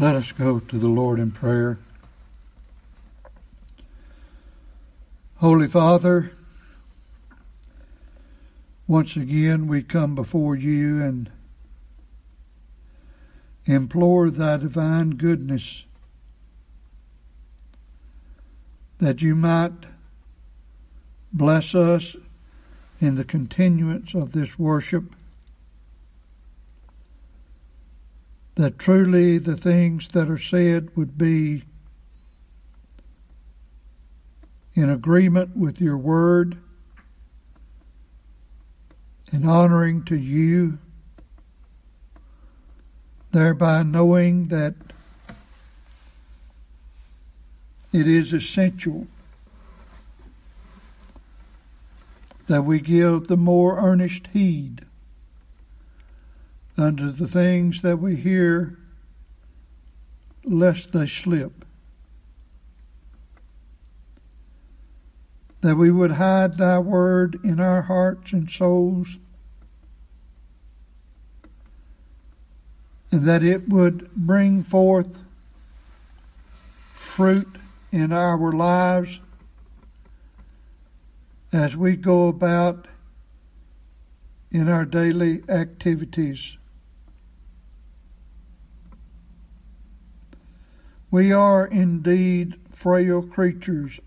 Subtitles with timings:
[0.00, 1.80] Let us go to the Lord in prayer.
[5.38, 6.30] Holy Father,
[8.86, 11.32] once again we come before you and
[13.64, 15.84] implore thy divine goodness
[18.98, 19.72] that you might
[21.32, 22.14] bless us
[23.00, 25.12] in the continuance of this worship
[28.58, 31.62] that truly the things that are said would be
[34.74, 36.58] in agreement with your word
[39.30, 40.76] and honoring to you,
[43.30, 44.74] thereby knowing that
[47.92, 49.06] it is essential
[52.48, 54.87] that we give the more earnest heed
[56.78, 58.78] unto the things that we hear,
[60.44, 61.64] lest they slip.
[65.60, 69.18] That we would hide thy word in our hearts and souls,
[73.10, 75.20] and that it would bring forth
[76.94, 77.58] fruit
[77.90, 79.18] in our lives
[81.52, 82.86] as we go about
[84.52, 86.56] in our daily activities.
[91.10, 93.98] We are indeed frail creatures.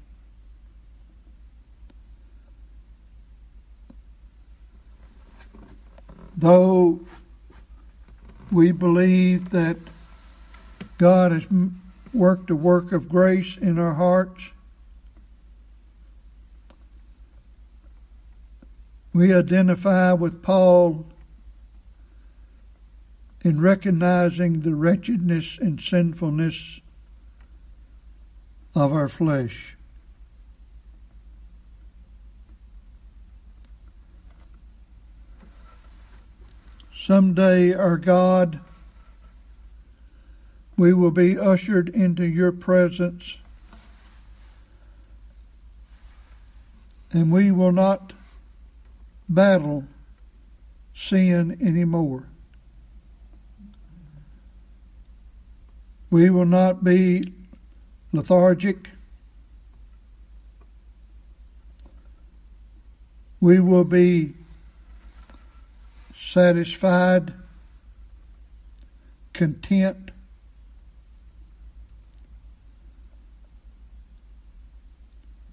[6.38, 7.02] Though
[8.52, 9.77] we believe that
[10.97, 11.47] God has
[12.13, 14.52] worked a work of grace in our hearts,
[19.13, 21.05] we identify with Paul
[23.44, 26.79] in recognizing the wretchedness and sinfulness
[28.75, 29.75] of our flesh.
[36.95, 38.59] Someday, our God,
[40.78, 43.38] we will be ushered into your presence,
[47.12, 48.13] and we will not
[49.28, 49.84] battle
[50.94, 52.28] sin anymore.
[56.09, 57.34] We will not be
[58.11, 58.89] lethargic.
[63.39, 64.33] We will be
[66.13, 67.33] satisfied,
[69.33, 70.11] content.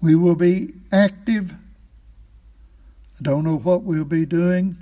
[0.01, 1.53] We will be active.
[3.19, 4.81] I don't know what we'll be doing.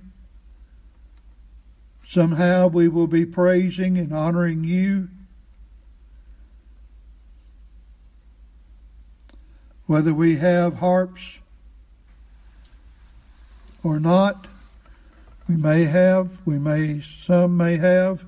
[2.06, 5.10] Somehow we will be praising and honoring you.
[9.88, 11.40] Whether we have harps
[13.84, 14.48] or not.
[15.48, 18.26] We may have, we may, some may have.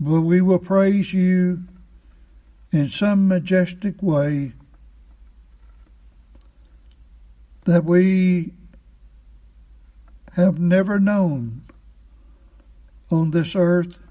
[0.00, 1.62] But we will praise you
[2.72, 4.52] in some majestic way
[7.64, 8.52] that we
[10.32, 11.62] have never known
[13.12, 14.01] on this earth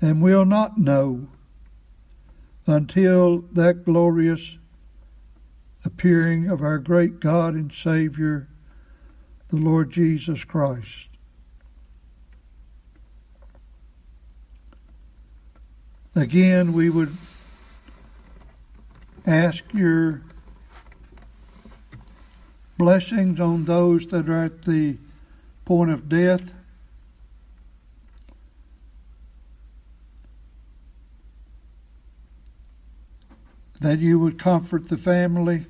[0.00, 1.28] and will not know
[2.66, 4.58] until that glorious
[5.84, 8.48] appearing of our great God and Savior,
[9.48, 11.08] the Lord Jesus Christ.
[16.14, 17.12] Again, we would
[19.26, 20.22] ask your
[22.76, 24.96] blessings on those that are at the
[25.64, 26.54] point of death
[33.80, 35.66] that you would comfort the family,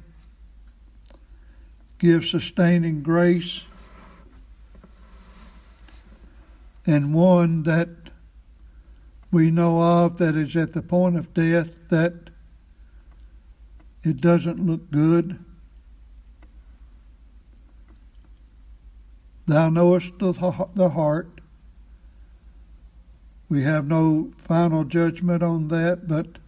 [1.99, 3.65] give sustaining grace,
[6.87, 7.89] and one that
[9.31, 12.15] we know of that is at the point of death that
[14.03, 15.39] it doesn't look good.
[19.47, 21.41] Thou knowest the heart.
[23.49, 26.39] We have no final judgment on that, but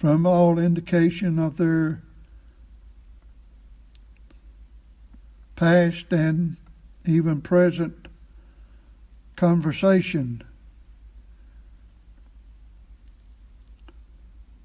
[0.00, 2.00] from all indication of their
[5.56, 6.56] past and
[7.04, 8.08] even present
[9.36, 10.42] conversation.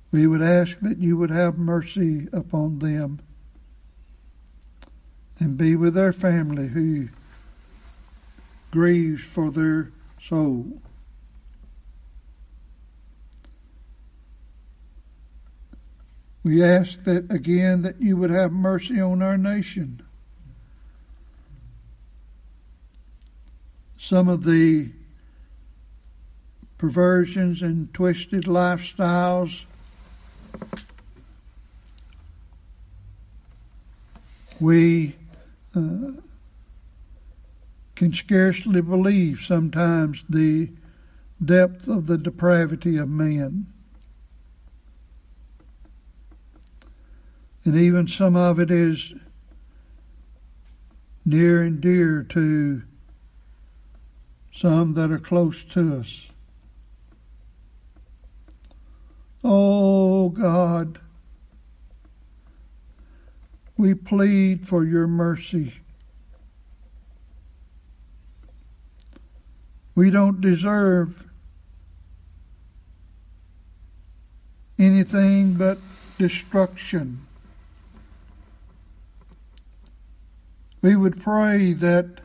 [0.10, 3.20] We would ask that you would have mercy upon them
[5.38, 7.10] and be with their family who
[8.72, 10.82] grieves for their soul.
[16.46, 20.04] We ask that again that you would have mercy on our nation.
[23.98, 24.92] Some of the
[26.78, 29.64] perversions and twisted lifestyles
[34.60, 35.16] we
[35.76, 36.12] uh,
[37.96, 40.70] can scarcely believe sometimes the
[41.44, 43.66] depth of the depravity of man.
[47.66, 49.16] And even some of it is
[51.26, 52.84] near and dear to
[54.54, 56.30] some that are close to us.
[59.44, 61.00] Oh God,
[63.78, 65.74] we plead for your mercy.
[69.96, 71.26] We don't deserve
[74.78, 75.80] anything but
[76.18, 77.25] destruction.
[80.86, 82.22] We would pray that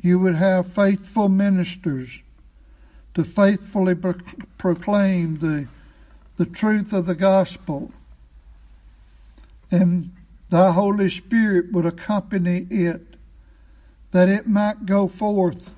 [0.00, 2.20] you would have faithful ministers
[3.14, 4.14] to faithfully pro-
[4.56, 5.66] proclaim the,
[6.36, 7.90] the truth of the gospel.
[9.68, 10.12] And
[10.48, 13.16] thy Holy Spirit would accompany it,
[14.12, 15.72] that it might go forth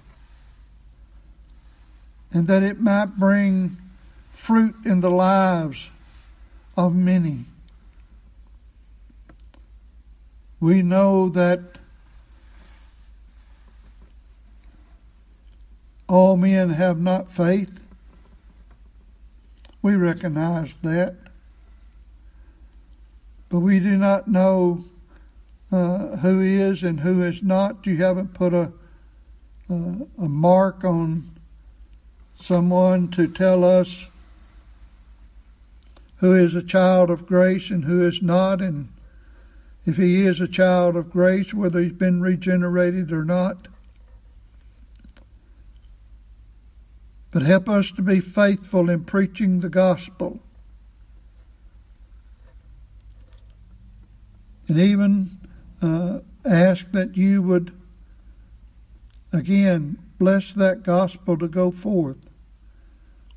[2.30, 3.78] and that it might bring
[4.30, 5.88] fruit in the lives
[6.76, 7.46] of many.
[10.60, 11.60] We know that
[16.08, 17.80] all men have not faith.
[19.82, 21.14] We recognize that.
[23.48, 24.84] But we do not know
[25.70, 27.86] uh, who is and who is not.
[27.86, 28.72] You haven't put a,
[29.70, 31.30] uh, a mark on
[32.34, 34.08] someone to tell us
[36.18, 38.88] who is a child of grace and who is not, and
[39.88, 43.68] if he is a child of grace, whether he's been regenerated or not.
[47.30, 50.40] But help us to be faithful in preaching the gospel.
[54.68, 55.38] And even
[55.80, 57.72] uh, ask that you would,
[59.32, 62.28] again, bless that gospel to go forth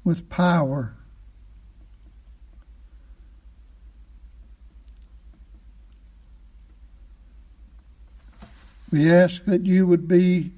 [0.04, 0.96] with power.
[8.92, 10.52] We ask that you would be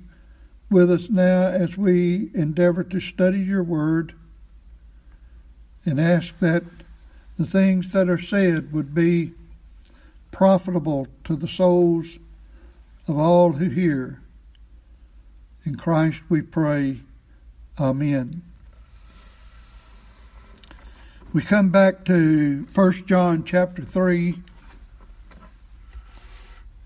[0.69, 4.15] with us now as we endeavor to study your word
[5.85, 6.63] and ask that
[7.37, 9.33] the things that are said would be
[10.31, 12.17] profitable to the souls
[13.07, 14.19] of all who hear.
[15.63, 17.01] In Christ we pray.
[17.79, 18.41] Amen.
[21.33, 24.41] We come back to 1 John chapter 3.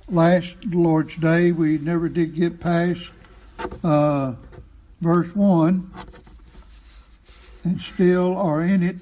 [0.09, 3.11] Last Lord's Day, we never did get past
[3.83, 4.35] uh,
[5.01, 5.91] verse 1
[7.65, 8.95] and still are in it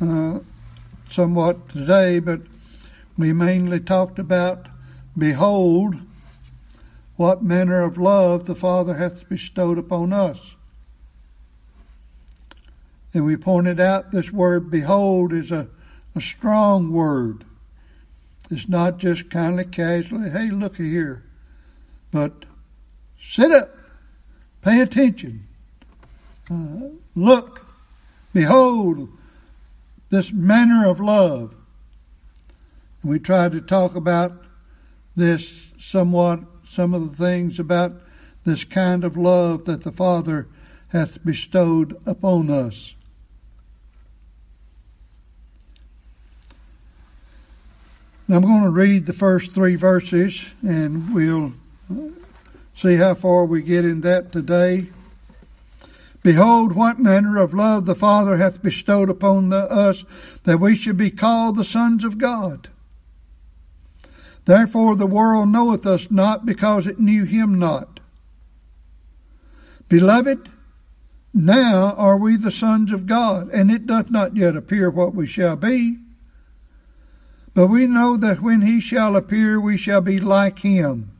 [0.00, 0.40] uh,
[1.08, 2.40] somewhat today, but
[3.16, 4.66] we mainly talked about
[5.16, 5.94] Behold,
[7.14, 10.56] what manner of love the Father hath bestowed upon us.
[13.12, 15.68] And we pointed out this word behold is a,
[16.16, 17.44] a strong word.
[18.54, 21.24] It's not just kind of casually, hey, look here.
[22.12, 22.44] But
[23.20, 23.76] sit up,
[24.62, 25.48] pay attention,
[26.48, 27.66] uh, look,
[28.32, 29.08] behold
[30.10, 31.56] this manner of love.
[33.02, 34.44] And we tried to talk about
[35.16, 38.00] this somewhat, some of the things about
[38.44, 40.46] this kind of love that the Father
[40.88, 42.94] hath bestowed upon us.
[48.26, 51.52] Now I'm going to read the first three verses and we'll
[52.74, 54.86] see how far we get in that today.
[56.22, 60.04] Behold, what manner of love the Father hath bestowed upon the, us
[60.44, 62.70] that we should be called the sons of God.
[64.46, 68.00] Therefore the world knoweth us not because it knew him not.
[69.90, 70.48] Beloved,
[71.34, 75.26] now are we the sons of God, and it doth not yet appear what we
[75.26, 75.98] shall be.
[77.54, 81.12] But we know that when he shall appear, we shall be like him,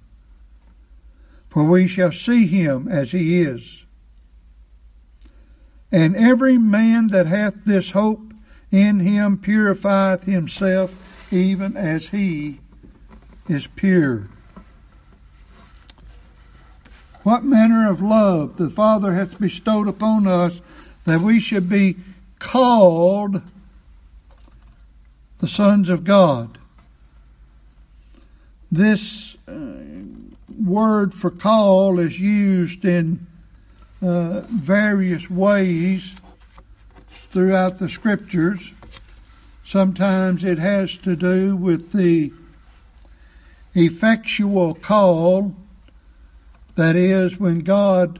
[1.48, 3.84] for we shall see him as he is.
[5.92, 8.34] And every man that hath this hope
[8.72, 12.58] in him purifieth himself even as he
[13.48, 14.28] is pure.
[17.22, 20.60] What manner of love the Father hath bestowed upon us
[21.04, 21.96] that we should be
[22.40, 23.40] called
[25.44, 26.56] the sons of God.
[28.72, 29.52] This uh,
[30.58, 33.26] word for call is used in
[34.00, 36.14] uh, various ways
[37.28, 38.72] throughout the scriptures.
[39.66, 42.32] Sometimes it has to do with the
[43.74, 45.54] effectual call,
[46.74, 48.18] that is, when God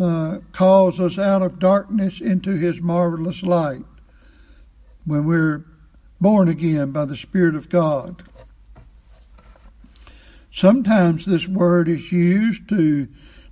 [0.00, 3.84] uh, calls us out of darkness into his marvelous light,
[5.04, 5.64] when we're
[6.20, 8.22] born again by the Spirit of God.
[10.52, 13.08] Sometimes this word is used to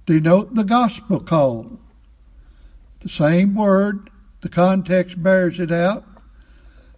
[0.07, 1.79] denote the gospel call.
[3.01, 4.09] The same word,
[4.41, 6.05] the context bears it out,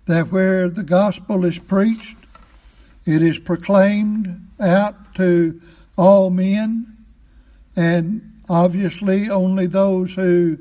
[0.06, 2.16] that where the gospel is preached,
[3.04, 5.60] it is proclaimed out to
[5.98, 6.96] all men,
[7.74, 10.58] and obviously only those who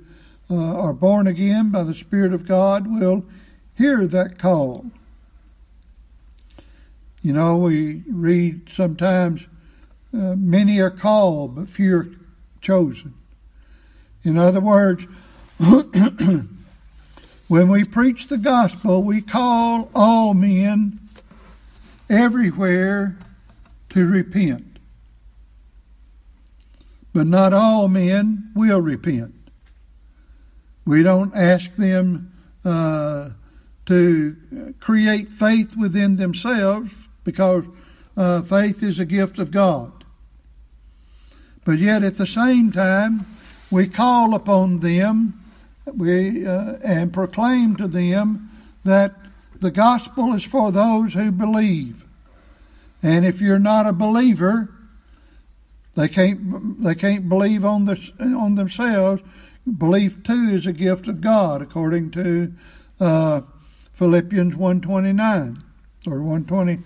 [0.49, 3.23] uh, are born again by the Spirit of God will
[3.77, 4.85] hear that call.
[7.21, 9.47] You know, we read sometimes
[10.13, 12.07] uh, many are called, but few are
[12.61, 13.13] chosen.
[14.23, 15.05] In other words,
[17.47, 20.99] when we preach the gospel, we call all men
[22.09, 23.17] everywhere
[23.89, 24.77] to repent.
[27.13, 29.33] But not all men will repent.
[30.85, 32.31] We don't ask them
[32.63, 33.29] uh,
[33.85, 37.65] to create faith within themselves because
[38.17, 39.91] uh, faith is a gift of God.
[41.65, 43.25] But yet at the same time,
[43.71, 45.41] we call upon them
[45.85, 48.49] we, uh, and proclaim to them
[48.83, 49.15] that
[49.59, 52.05] the gospel is for those who believe.
[53.01, 54.69] And if you're not a believer,
[55.95, 59.21] they can't they can't believe on the on themselves.
[59.77, 62.53] Belief too is a gift of God, according to
[62.99, 63.41] uh,
[63.95, 65.63] Philippians one twenty nine
[66.05, 66.79] or one twenty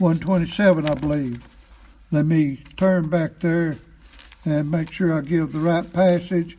[0.00, 1.42] 127, I believe.
[2.10, 3.76] Let me turn back there
[4.46, 6.56] and make sure I give the right passage.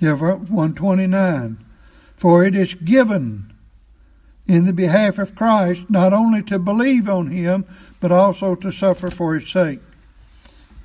[0.00, 1.64] Yeah, 129.
[2.16, 3.52] For it is given
[4.48, 7.66] in the behalf of Christ not only to believe on him,
[8.00, 9.80] but also to suffer for his sake.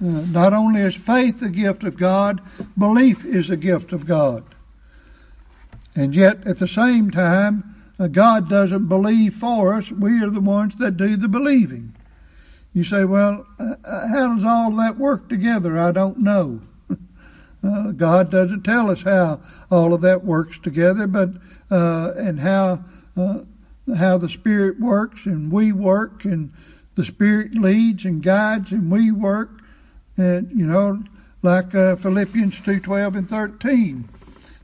[0.04, 2.42] Uh, not only is faith a gift of God,
[2.78, 4.44] belief is a gift of God.
[5.96, 9.92] And yet, at the same time, uh, God doesn't believe for us.
[9.92, 11.96] We are the ones that do the believing.
[12.74, 15.78] You say, well, uh, uh how does all that work together?
[15.78, 16.62] I don't know.
[17.66, 19.40] Uh, God doesn't tell us how
[19.72, 21.30] all of that works together, but
[21.72, 22.84] uh, and how
[23.16, 26.52] how the Spirit works and we work and
[26.96, 29.63] the Spirit leads and guides and we work
[30.18, 31.04] and you know,
[31.42, 34.10] like uh, Philippians two twelve and thirteen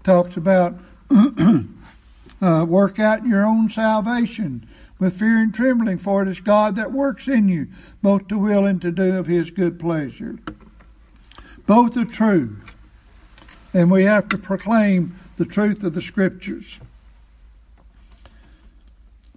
[0.03, 0.75] talks about
[2.41, 4.67] uh, work out your own salvation
[4.99, 7.67] with fear and trembling, for it is God that works in you,
[8.01, 10.37] both to will and to do of His good pleasure.
[11.65, 12.57] Both are true,
[13.73, 16.79] and we have to proclaim the truth of the Scriptures.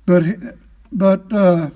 [0.04, 0.25] But,
[0.90, 1.71] but, uh,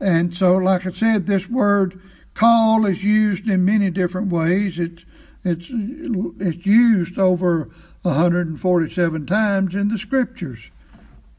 [0.00, 2.00] and so, like I said, this word
[2.36, 4.78] Call is used in many different ways.
[4.78, 5.06] It's
[5.42, 7.70] it's it's used over
[8.02, 10.70] 147 times in the scriptures,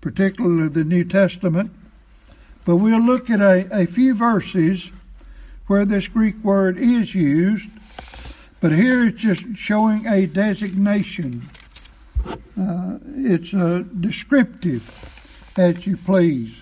[0.01, 1.69] particularly the New Testament.
[2.65, 4.91] But we'll look at a, a few verses
[5.67, 7.69] where this Greek word is used.
[8.59, 11.43] But here it's just showing a designation.
[12.59, 16.55] Uh, it's a descriptive, as you please.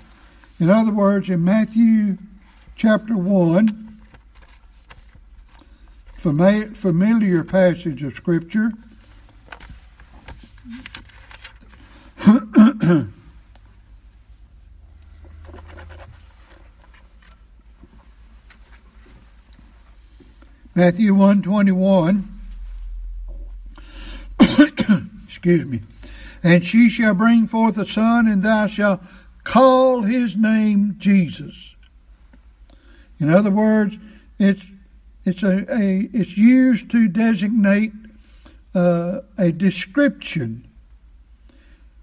[0.59, 2.17] In other words, in Matthew
[2.75, 3.84] chapter 1,
[6.25, 8.71] familiar passage of Scripture.
[20.73, 22.27] Matthew 121
[25.27, 25.83] excuse me.
[26.41, 29.01] And she shall bring forth a son and thou shalt
[29.43, 31.75] call his name Jesus.
[33.19, 33.99] In other words
[34.39, 34.65] it's
[35.25, 37.91] it's a, a it's used to designate
[38.73, 40.67] uh, a description.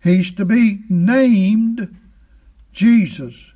[0.03, 1.97] He's to be named
[2.73, 3.53] Jesus.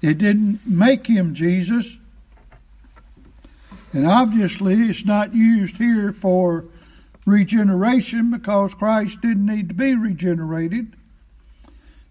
[0.00, 1.98] It didn't make him Jesus.
[3.92, 6.64] And obviously, it's not used here for
[7.26, 10.96] regeneration because Christ didn't need to be regenerated.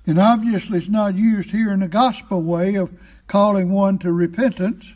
[0.06, 2.92] And obviously, it's not used here in the gospel way of
[3.28, 4.94] calling one to repentance,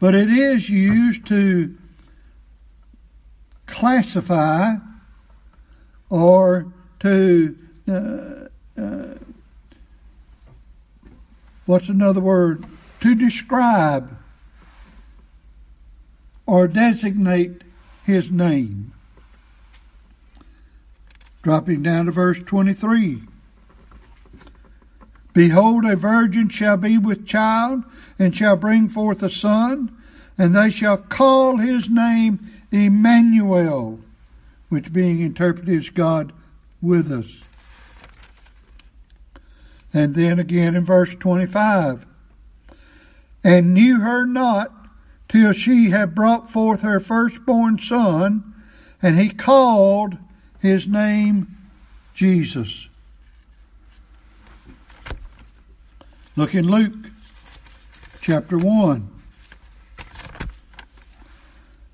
[0.00, 1.76] but it is used to
[3.66, 4.74] classify
[6.10, 7.56] or to
[7.88, 9.14] uh, uh,
[11.66, 12.64] what's another word?
[13.00, 14.16] To describe
[16.46, 17.62] or designate
[18.04, 18.92] his name.
[21.42, 23.27] Dropping down to verse 23.
[25.38, 27.84] Behold, a virgin shall be with child,
[28.18, 29.96] and shall bring forth a son,
[30.36, 34.00] and they shall call his name Emmanuel,
[34.68, 36.32] which being interpreted as God
[36.82, 37.38] with us.
[39.94, 42.04] And then again in verse 25,
[43.44, 44.72] and knew her not
[45.28, 48.54] till she had brought forth her firstborn son,
[49.00, 50.16] and he called
[50.58, 51.56] his name
[52.12, 52.87] Jesus.
[56.38, 56.94] Look in Luke
[58.20, 59.10] chapter 1.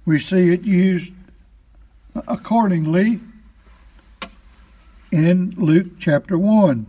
[0.04, 1.14] We see it used
[2.14, 3.20] accordingly
[5.10, 6.84] in Luke chapter 1.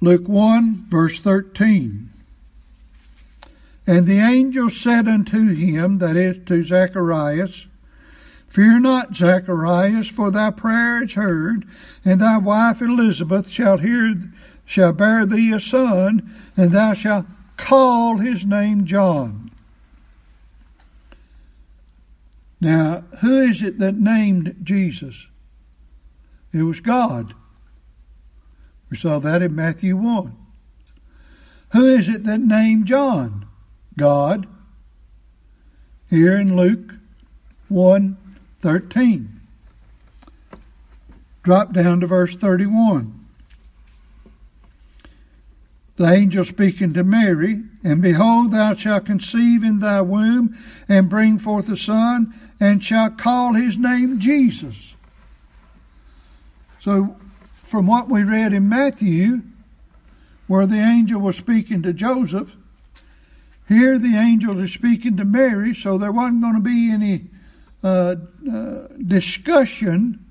[0.00, 2.10] Luke 1, verse 13.
[3.86, 7.68] And the angel said unto him, that is to Zacharias,
[8.48, 11.66] Fear not, Zacharias, for thy prayer is heard,
[12.04, 14.14] and thy wife Elizabeth shall hear
[14.64, 17.26] shall bear thee a son, and thou shalt
[17.56, 19.50] call his name John.
[22.60, 25.28] Now, who is it that named Jesus?
[26.52, 27.34] It was God.
[28.90, 30.36] We saw that in Matthew 1.
[31.72, 33.46] Who is it that named John?
[33.96, 34.46] God.
[36.10, 36.94] Here in Luke
[37.68, 38.16] 1
[38.60, 39.40] 13.
[41.42, 43.14] Drop down to verse 31.
[45.96, 50.56] The angel speaking to Mary, and behold, thou shalt conceive in thy womb,
[50.88, 54.94] and bring forth a son, and shalt call his name Jesus.
[56.80, 57.16] So
[57.62, 59.42] from what we read in Matthew,
[60.46, 62.54] where the angel was speaking to Joseph,
[63.68, 67.26] here the angel is speaking to Mary, so there wasn't going to be any
[67.82, 68.16] uh,
[68.50, 70.24] uh, discussion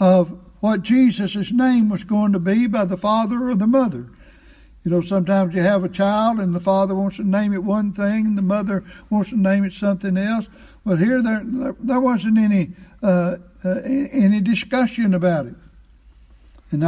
[0.00, 4.06] of what Jesus' name was going to be by the father or the mother.
[4.84, 7.92] You know, sometimes you have a child and the father wants to name it one
[7.92, 10.48] thing and the mother wants to name it something else.
[10.84, 11.42] But here there,
[11.80, 15.56] there wasn't any, uh, uh any discussion about it
[16.70, 16.84] and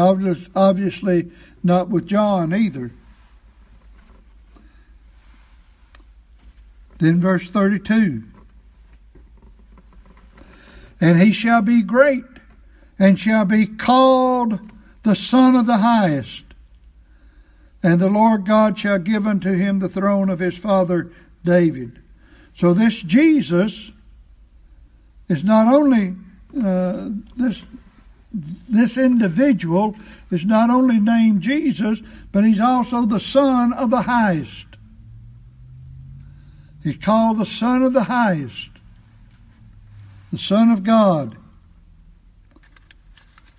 [0.54, 1.30] obviously
[1.62, 2.90] not with John either.
[6.98, 8.24] Then verse 32
[11.00, 12.24] And he shall be great,
[12.98, 14.60] and shall be called
[15.02, 16.44] the Son of the Highest.
[17.82, 21.12] And the Lord God shall give unto him the throne of his father
[21.44, 22.02] David.
[22.54, 23.92] So this Jesus
[25.28, 26.16] is not only
[26.60, 27.62] uh, this
[28.68, 29.96] this individual
[30.30, 34.66] is not only named Jesus, but he's also the Son of the Highest.
[36.82, 38.70] He's called the Son of the Highest,
[40.30, 41.36] the Son of God.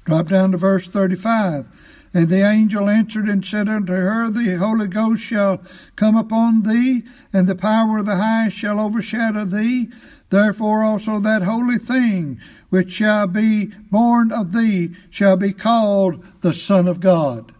[0.05, 1.67] Drop down to verse 35.
[2.13, 5.62] And the angel answered and said unto her, The Holy Ghost shall
[5.95, 9.89] come upon thee, and the power of the highest shall overshadow thee.
[10.29, 16.53] Therefore also that holy thing which shall be born of thee shall be called the
[16.53, 17.51] Son of God.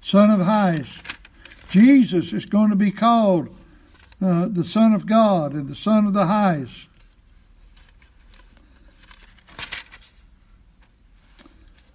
[0.00, 1.00] Son of highest.
[1.70, 3.48] Jesus is going to be called
[4.24, 6.88] uh, the Son of God and the Son of the highest.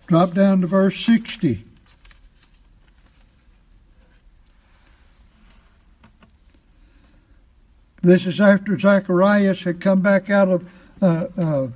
[0.06, 1.66] Drop down to verse 60.
[8.02, 10.70] This is after Zacharias had come back out of,
[11.02, 11.68] uh, uh,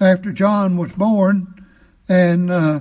[0.00, 1.66] after John was born,
[2.08, 2.80] and uh,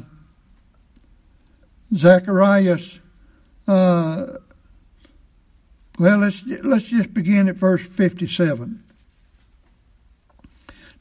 [1.94, 3.00] Zacharias.
[3.68, 4.38] Uh,
[6.04, 8.84] well, let's let's just begin at verse fifty-seven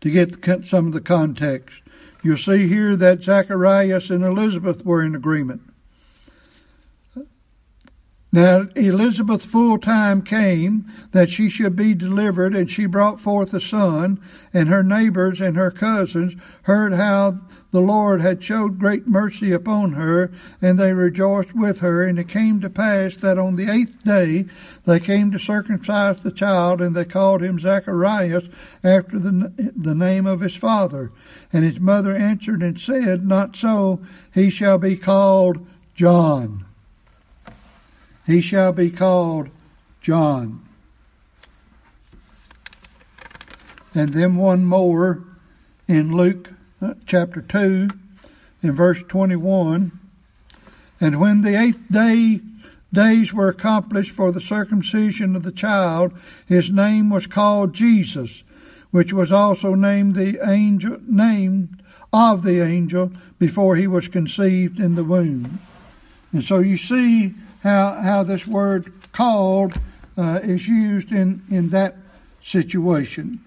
[0.00, 1.80] to get some of the context.
[2.22, 5.71] You'll see here that Zacharias and Elizabeth were in agreement.
[8.34, 13.60] Now Elizabeth's full time came that she should be delivered, and she brought forth a
[13.60, 14.18] son,
[14.54, 17.40] and her neighbors and her cousins heard how
[17.72, 22.06] the Lord had showed great mercy upon her, and they rejoiced with her.
[22.06, 24.46] And it came to pass that on the eighth day
[24.86, 28.48] they came to circumcise the child, and they called him Zacharias
[28.82, 31.12] after the, the name of his father.
[31.52, 34.00] And his mother answered and said, Not so,
[34.32, 36.64] he shall be called John.
[38.26, 39.50] He shall be called
[40.00, 40.62] John.
[43.94, 45.24] And then one more
[45.86, 47.88] in Luke uh, chapter 2
[48.62, 49.98] in verse 21.
[51.00, 52.40] And when the eighth day
[52.92, 56.12] days were accomplished for the circumcision of the child,
[56.46, 58.44] his name was called Jesus,
[58.90, 61.82] which was also named the angel named
[62.12, 65.60] of the angel before he was conceived in the womb.
[66.32, 69.74] And so you see how, how this word called
[70.16, 71.96] uh, is used in, in that
[72.42, 73.40] situation.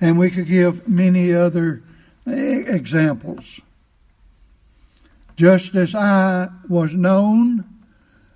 [0.00, 1.82] And we could give many other
[2.26, 3.60] examples.
[5.36, 7.64] Just as I was known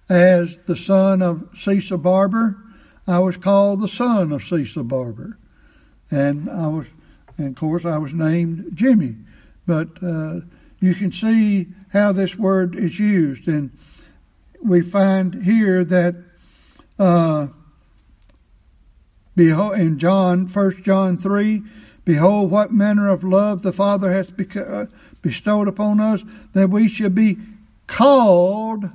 [0.08, 2.56] as the son of Cecil Barber,
[3.06, 5.38] I was called the son of Cecil Barber.
[6.10, 6.86] And I was,
[7.38, 9.16] and of course, I was named Jimmy.
[9.66, 10.40] But uh,
[10.80, 13.48] you can see how this word is used.
[13.48, 13.70] And
[14.62, 16.16] we find here that
[16.98, 17.48] uh,
[19.34, 21.62] behold, in John, 1 John 3,
[22.04, 24.86] behold what manner of love the Father hath uh,
[25.22, 26.22] bestowed upon us,
[26.54, 27.38] that we should be
[27.86, 28.90] called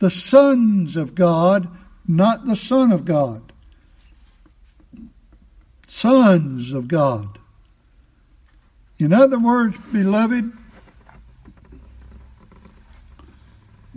[0.00, 1.68] the sons of God,
[2.06, 3.52] not the Son of God.
[5.86, 7.38] Sons of God.
[8.98, 10.52] In other words, beloved,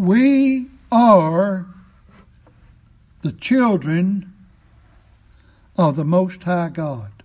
[0.03, 1.65] We are
[3.21, 4.33] the children
[5.77, 7.23] of the Most High God,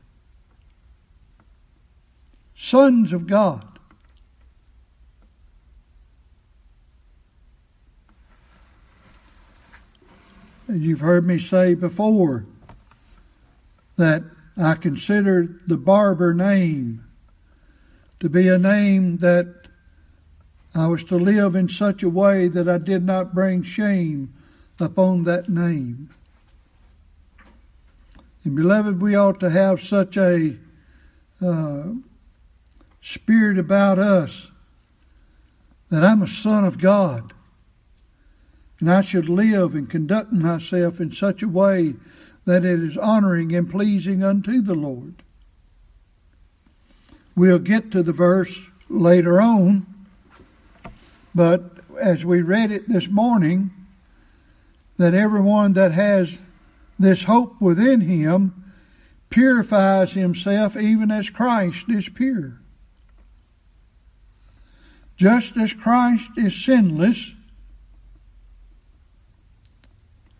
[2.54, 3.66] sons of God.
[10.68, 12.46] And you've heard me say before
[13.96, 14.22] that
[14.56, 17.04] I consider the Barber name
[18.20, 19.57] to be a name that
[20.80, 24.34] I was to live in such a way that I did not bring shame
[24.78, 26.10] upon that name.
[28.44, 30.56] And beloved, we ought to have such a
[31.44, 31.84] uh,
[33.00, 34.50] spirit about us
[35.90, 37.32] that I'm a son of God.
[38.80, 41.94] And I should live and conduct myself in such a way
[42.44, 45.22] that it is honoring and pleasing unto the Lord.
[47.34, 49.97] We'll get to the verse later on
[51.34, 53.70] but as we read it this morning,
[54.96, 56.38] that everyone that has
[56.98, 58.72] this hope within him
[59.30, 62.60] purifies himself even as Christ is pure.
[65.16, 67.32] Just as Christ is sinless,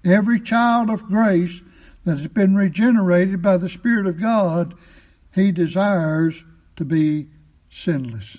[0.05, 1.61] every child of grace
[2.05, 4.75] that has been regenerated by the Spirit of God,
[5.35, 6.45] he desires
[6.77, 7.29] to be
[7.71, 8.39] sinless.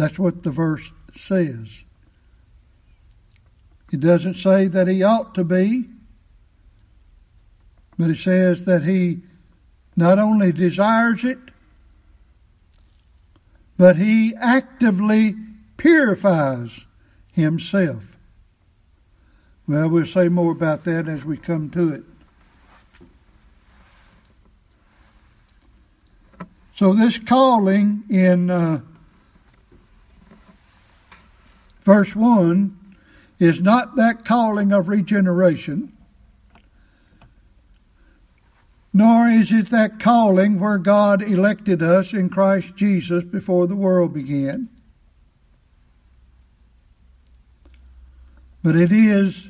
[0.00, 1.84] That's what the verse says.
[3.92, 5.90] It doesn't say that he ought to be,
[7.98, 9.20] but it says that he
[9.96, 11.36] not only desires it,
[13.76, 15.36] but he actively
[15.76, 16.86] purifies
[17.32, 18.16] himself.
[19.68, 22.04] Well, we'll say more about that as we come to it.
[26.74, 28.80] So, this calling in uh,
[31.90, 32.94] verse 1
[33.40, 35.92] is not that calling of regeneration,
[38.92, 44.14] nor is it that calling where God elected us in Christ Jesus before the world
[44.14, 44.68] began.
[48.62, 49.48] But it is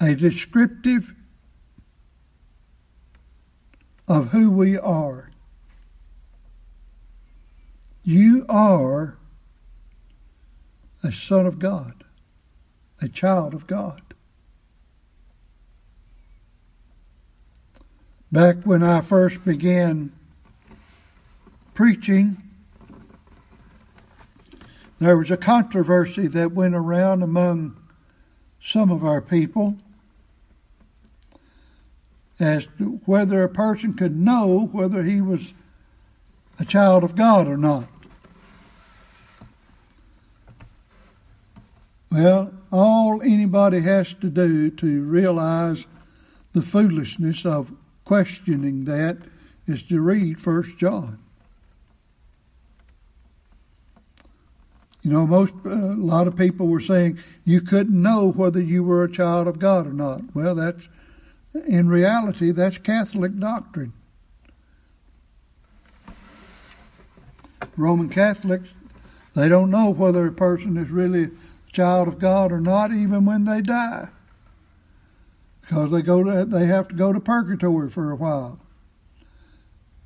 [0.00, 1.14] a descriptive
[4.08, 5.28] of who we are.
[8.04, 9.18] You are
[11.02, 12.04] a son of God,
[13.00, 14.02] a child of God.
[18.32, 20.12] Back when I first began
[21.74, 22.36] preaching,
[25.00, 27.76] there was a controversy that went around among
[28.60, 29.76] some of our people.
[32.38, 35.52] as to whether a person could know whether he was
[36.58, 37.88] a child of God or not.
[42.10, 45.86] Well, all anybody has to do to realize
[46.52, 47.72] the foolishness of
[48.04, 49.18] questioning that
[49.66, 51.20] is to read First John.
[55.02, 58.82] You know, most uh, a lot of people were saying you couldn't know whether you
[58.82, 60.22] were a child of God or not.
[60.34, 60.88] Well, that's
[61.66, 63.92] in reality that's Catholic doctrine.
[67.76, 68.68] Roman Catholics,
[69.34, 71.30] they don't know whether a person is really
[71.72, 74.08] child of God or not, even when they die,
[75.60, 78.60] because they go to they have to go to purgatory for a while,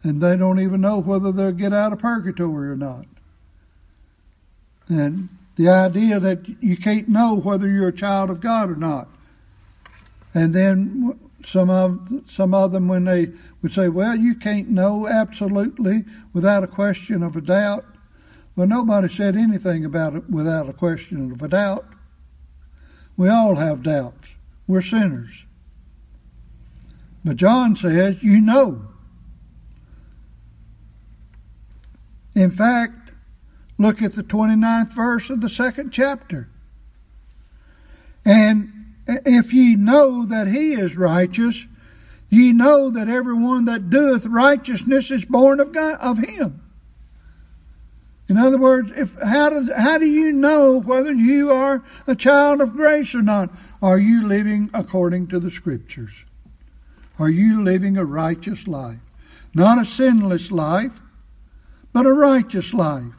[0.02, 3.06] and they don't even know whether they'll get out of purgatory or not.
[4.88, 9.08] And the idea that you can't know whether you're a child of God or not.
[10.34, 13.30] And then some of some of them when they
[13.62, 17.84] would say, "Well, you can't know absolutely without a question of a doubt."
[18.56, 21.86] Well, nobody said anything about it without a question of a doubt.
[23.16, 24.28] We all have doubts.
[24.66, 25.44] We're sinners.
[27.24, 28.86] But John says, "You know."
[32.34, 33.04] In fact,
[33.78, 36.48] Look at the 29th verse of the second chapter.
[38.24, 41.66] And if ye know that he is righteous,
[42.30, 46.60] ye know that everyone that doeth righteousness is born of God of him.
[48.28, 52.60] In other words, if how do, how do you know whether you are a child
[52.60, 53.50] of grace or not?
[53.82, 56.24] Are you living according to the scriptures?
[57.18, 58.98] Are you living a righteous life?
[59.54, 61.00] Not a sinless life,
[61.92, 63.12] but a righteous life.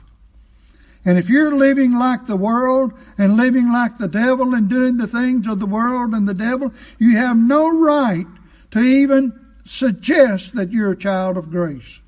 [1.05, 5.07] And if you're living like the world and living like the devil and doing the
[5.07, 8.25] things of the world and the devil, you have no right
[8.71, 11.99] to even suggest that you're a child of grace.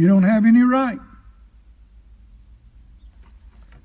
[0.00, 0.98] You don't have any right.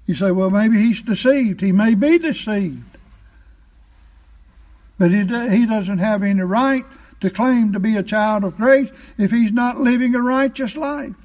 [0.05, 1.59] You say, well, maybe he's deceived.
[1.59, 2.97] He may be deceived.
[4.97, 6.85] But he, he doesn't have any right
[7.19, 11.17] to claim to be a child of grace if he's not living a righteous life.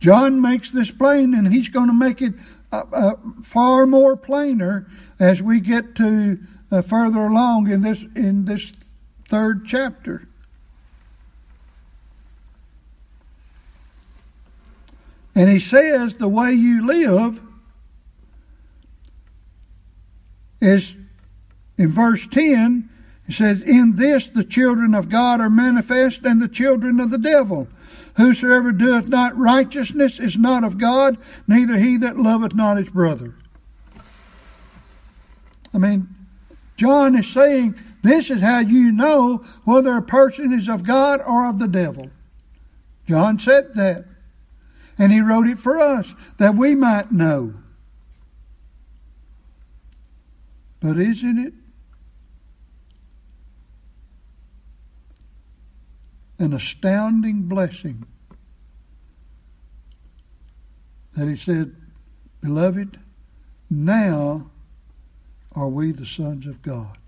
[0.00, 2.34] John makes this plain, and he's going to make it
[2.72, 3.12] uh, uh,
[3.44, 4.90] far more plainer
[5.20, 6.40] as we get to
[6.72, 8.72] uh, further along in this in this
[9.28, 10.26] third chapter.
[15.36, 17.42] And he says the way you live
[20.60, 20.96] is
[21.78, 22.88] in verse 10
[23.26, 27.18] he says, In this the children of God are manifest and the children of the
[27.18, 27.68] devil.
[28.16, 33.34] Whosoever doeth not righteousness is not of God, neither he that loveth not his brother.
[35.74, 36.08] I mean,
[36.76, 41.46] John is saying this is how you know whether a person is of God or
[41.46, 42.10] of the devil.
[43.06, 44.04] John said that.
[44.98, 47.54] And he wrote it for us that we might know.
[50.80, 51.54] But isn't it
[56.38, 58.06] an astounding blessing
[61.16, 61.74] that he said,
[62.42, 62.98] Beloved,
[63.70, 64.50] now
[65.54, 66.98] are we the sons of God.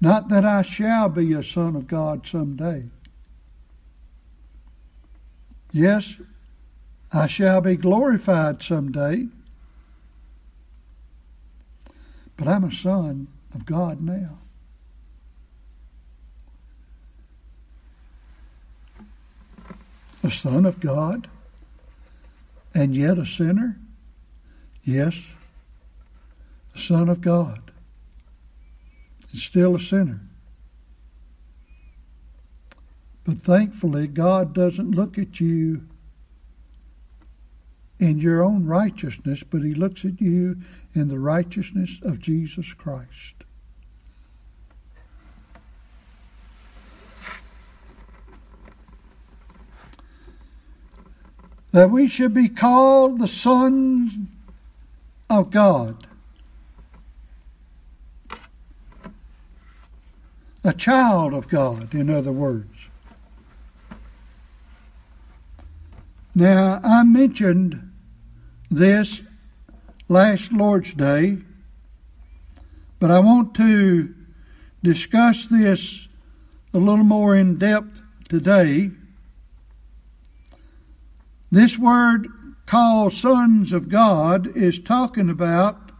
[0.00, 2.84] Not that I shall be a son of God someday.
[5.72, 6.16] Yes,
[7.12, 9.28] I shall be glorified someday.
[12.36, 14.38] But I'm a son of God now.
[20.22, 21.28] a son of God
[22.74, 23.78] and yet a sinner?
[24.84, 25.26] Yes,
[26.74, 27.70] a son of God
[29.30, 30.20] and still a sinner.
[33.24, 35.86] But thankfully, God doesn't look at you
[37.98, 40.56] in your own righteousness, but He looks at you
[40.94, 43.34] in the righteousness of Jesus Christ.
[51.72, 54.12] that we should be called the sons
[55.28, 56.06] of God.
[60.64, 62.79] A child of God, in other words.
[66.34, 67.90] Now, I mentioned
[68.70, 69.22] this
[70.08, 71.38] last Lord's Day,
[72.98, 74.14] but I want to
[74.82, 76.08] discuss this
[76.72, 78.90] a little more in depth today
[81.52, 82.28] this word
[82.64, 85.90] called sons of God is talking about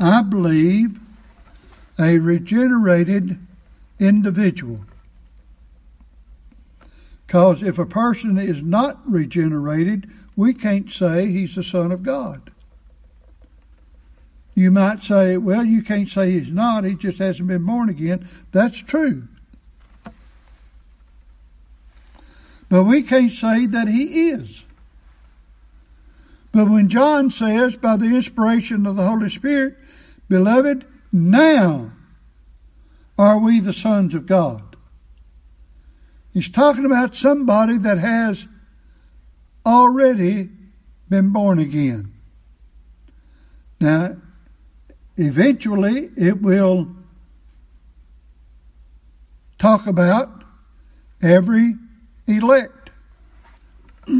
[0.00, 0.98] I believe,
[1.98, 3.38] a regenerated
[3.98, 4.80] individual.
[7.30, 12.50] Because if a person is not regenerated, we can't say he's the Son of God.
[14.56, 18.28] You might say, well, you can't say he's not, he just hasn't been born again.
[18.50, 19.28] That's true.
[22.68, 24.64] But we can't say that he is.
[26.50, 29.76] But when John says, by the inspiration of the Holy Spirit,
[30.28, 31.92] Beloved, now
[33.16, 34.69] are we the sons of God.
[36.32, 38.46] He's talking about somebody that has
[39.66, 40.48] already
[41.08, 42.14] been born again.
[43.80, 44.16] Now,
[45.16, 46.94] eventually it will
[49.58, 50.44] talk about
[51.20, 51.74] every
[52.26, 52.90] elect.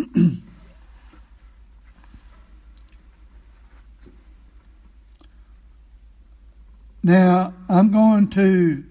[7.03, 8.85] now, I'm going to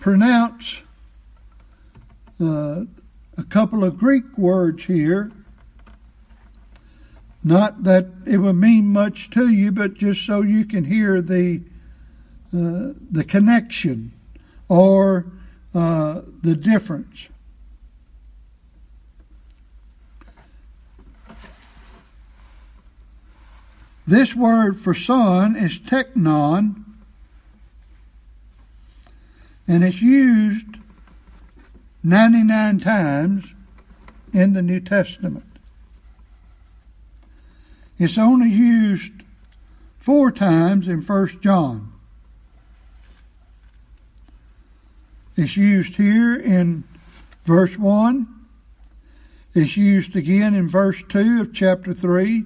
[0.00, 0.82] pronounce
[2.40, 2.84] uh,
[3.36, 5.30] a couple of Greek words here.
[7.44, 11.62] Not that it would mean much to you, but just so you can hear the
[12.52, 14.12] uh, the connection
[14.68, 15.26] or
[15.74, 17.28] uh, the difference.
[24.06, 26.84] This word for son is teknon,
[29.70, 30.66] and it's used
[32.02, 33.54] 99 times
[34.32, 35.44] in the New Testament.
[37.96, 39.12] It's only used
[39.96, 41.92] four times in 1 John.
[45.36, 46.82] It's used here in
[47.44, 48.26] verse 1.
[49.54, 52.44] It's used again in verse 2 of chapter 3.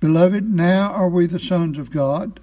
[0.00, 2.40] Beloved, now are we the sons of God.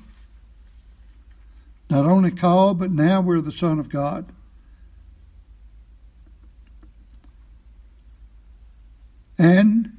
[1.89, 4.31] Not only called, but now we're the Son of God.
[9.37, 9.91] And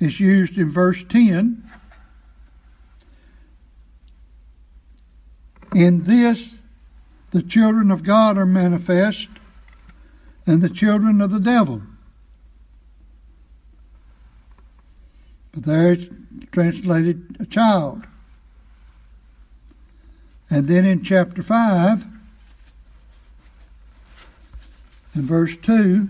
[0.00, 1.62] it's used in verse 10.
[5.74, 6.54] In this,
[7.30, 9.28] the children of God are manifest,
[10.46, 11.82] and the children of the devil.
[15.52, 16.08] But there it's
[16.50, 18.04] translated a child.
[20.50, 22.06] And then in chapter 5,
[25.14, 26.08] in verse 2,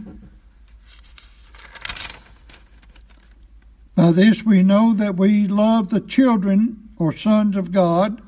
[3.96, 8.22] by this we know that we love the children or sons of God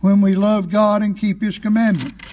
[0.00, 2.26] when we love God and keep His commandments.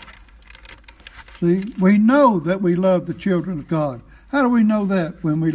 [1.39, 4.01] See, we know that we love the children of God.
[4.29, 5.23] How do we know that?
[5.23, 5.51] When we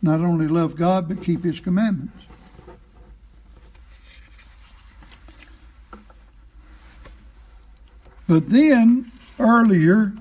[0.00, 2.24] not only love God but keep His commandments.
[8.28, 10.12] But then, earlier,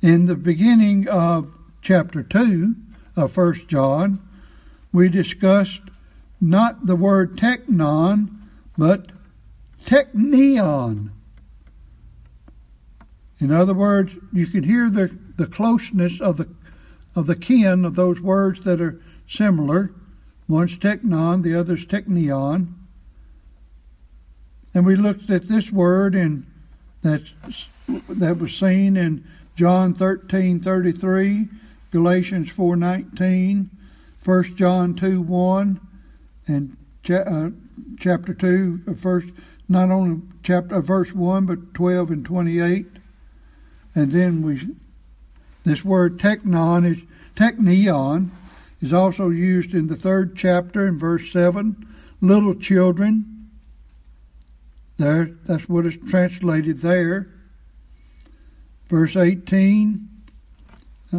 [0.00, 2.74] in the beginning of chapter 2
[3.16, 4.20] of 1 John,
[4.92, 5.82] we discussed
[6.40, 8.30] not the word teknon,
[8.76, 9.10] but
[9.84, 11.10] teknion.
[13.40, 16.48] In other words, you can hear the, the closeness of the
[17.18, 19.92] of the kin of those words that are similar.
[20.46, 22.74] One's teknon, the other's teknion.
[24.78, 26.46] And we looked at this word and
[27.02, 27.22] that
[28.08, 29.24] that was seen in
[29.56, 31.48] John 13:33,
[31.90, 33.70] Galatians 4:19,
[34.24, 35.80] 1 John 2:1,
[36.46, 37.50] and cha- uh,
[37.98, 39.30] chapter 2 first
[39.68, 42.86] not only chapter uh, verse 1 but 12 and 28.
[43.96, 44.76] And then we
[45.64, 47.02] this word teknon is
[47.34, 48.30] teknion
[48.80, 51.84] is also used in the third chapter in verse 7,
[52.20, 53.37] little children
[54.98, 57.28] there, that's what is translated there.
[58.88, 60.08] Verse 18,
[61.12, 61.18] uh,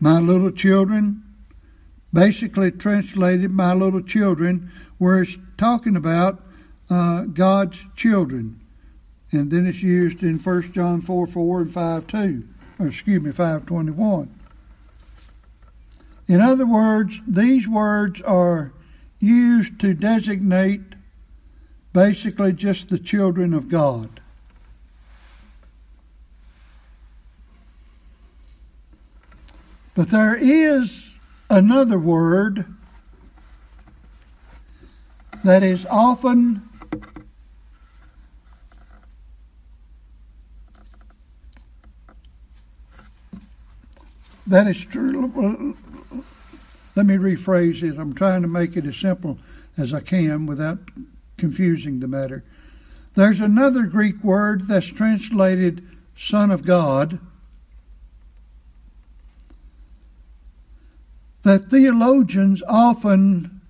[0.00, 1.24] my little children,
[2.12, 6.40] basically translated my little children, where it's talking about
[6.88, 8.60] uh, God's children.
[9.32, 13.30] And then it's used in 1 John 4 4 and 5 2, or excuse me,
[13.30, 14.34] 521.
[16.28, 18.72] In other words, these words are
[19.18, 20.94] used to designate
[21.98, 24.20] basically just the children of God.
[29.96, 31.18] But there is
[31.50, 32.66] another word
[35.42, 36.62] that is often
[44.46, 45.74] that is true.
[46.94, 47.98] let me rephrase it.
[47.98, 49.36] I'm trying to make it as simple
[49.76, 50.78] as I can without
[51.38, 52.44] confusing the matter.
[53.14, 55.86] There's another Greek word that's translated
[56.16, 57.18] Son of God
[61.42, 63.60] that theologians often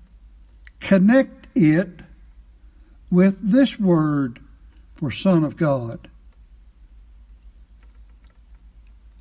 [0.81, 2.01] connect it
[3.11, 4.41] with this word
[4.97, 6.09] for Son of God.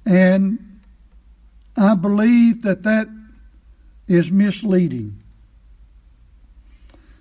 [0.06, 0.80] And
[1.76, 3.08] I believe that that
[4.08, 5.22] is misleading.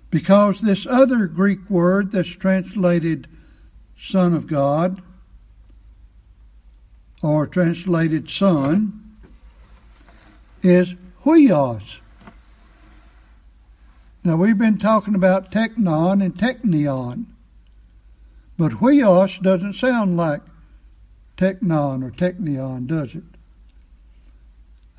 [0.09, 3.27] Because this other Greek word that's translated
[3.97, 5.01] Son of God,
[7.23, 9.17] or translated Son,
[10.61, 11.99] is huios.
[14.23, 17.25] Now we've been talking about teknon and teknion,
[18.57, 20.41] but huios doesn't sound like
[21.37, 23.23] teknon or teknion, does it?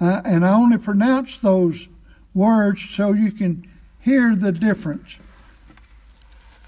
[0.01, 1.89] Uh, and I only pronounce those
[2.33, 3.69] words so you can
[4.09, 5.17] hear the difference.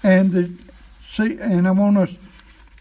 [0.03, 0.51] And the
[1.09, 2.11] see, and I want us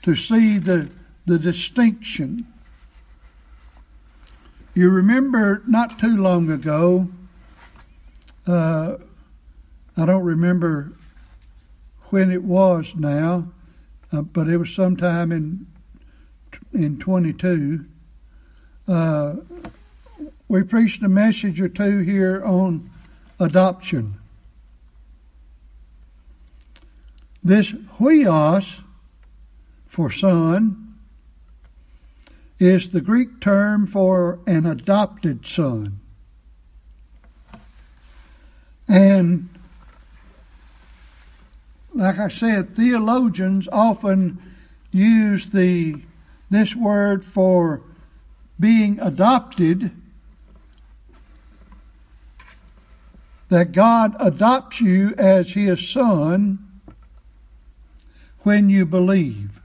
[0.03, 0.91] to see the
[1.25, 2.47] the distinction.
[4.75, 7.09] You remember not too long ago.
[8.47, 8.97] Uh,
[9.97, 10.93] I don't remember
[12.11, 13.49] when it was now,
[14.13, 15.67] uh, but it was sometime in
[16.75, 17.85] in 22.
[18.87, 19.37] Uh,
[20.49, 22.91] we preached a message or two here on
[23.39, 24.20] adoption.
[27.43, 28.83] This huios
[29.87, 30.95] for son
[32.59, 36.01] is the Greek term for an adopted son.
[38.87, 39.49] And
[41.95, 44.39] like I said, theologians often
[44.93, 46.03] use the
[46.51, 47.83] this word for
[48.59, 49.93] being adopted
[53.49, 56.70] that God adopts you as his son
[58.43, 59.61] when you believe.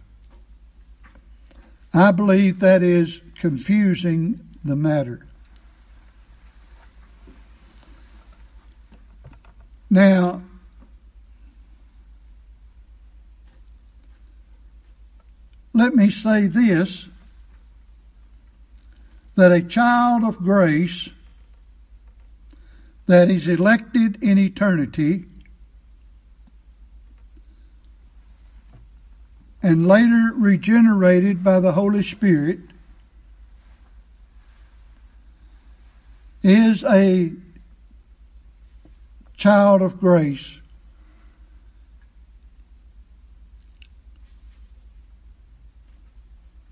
[1.93, 5.25] I believe that is confusing the matter.
[9.89, 10.41] Now,
[15.73, 17.07] let me say this
[19.35, 21.09] that a child of grace
[23.05, 25.25] that is elected in eternity
[29.65, 32.59] and later regenerated by the Holy Spirit
[36.43, 37.33] is a
[39.35, 40.59] child of grace.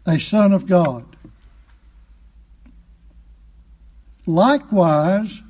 [0.05, 1.15] A son of God.
[4.27, 5.41] Likewise,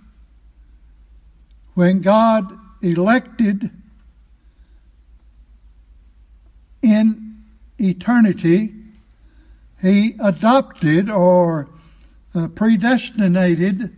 [1.73, 3.69] when God elected
[6.81, 7.22] in
[7.77, 8.73] eternity,
[9.81, 11.69] He adopted or
[12.33, 13.95] uh, predestinated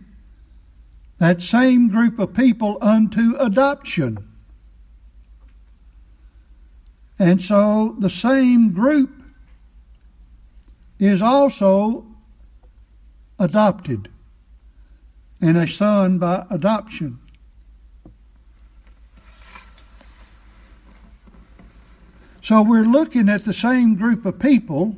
[1.18, 4.18] that same group of people unto adoption.
[7.18, 9.10] And so the same group
[10.98, 12.06] is also
[13.38, 14.08] adopted
[15.40, 17.18] and a son by adoption.
[22.46, 24.96] So we're looking at the same group of people,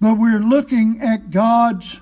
[0.00, 2.00] but we're looking at God's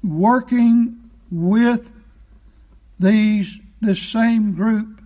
[0.00, 1.90] working with
[3.00, 5.02] these this same group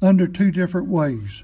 [0.00, 1.42] under two different ways.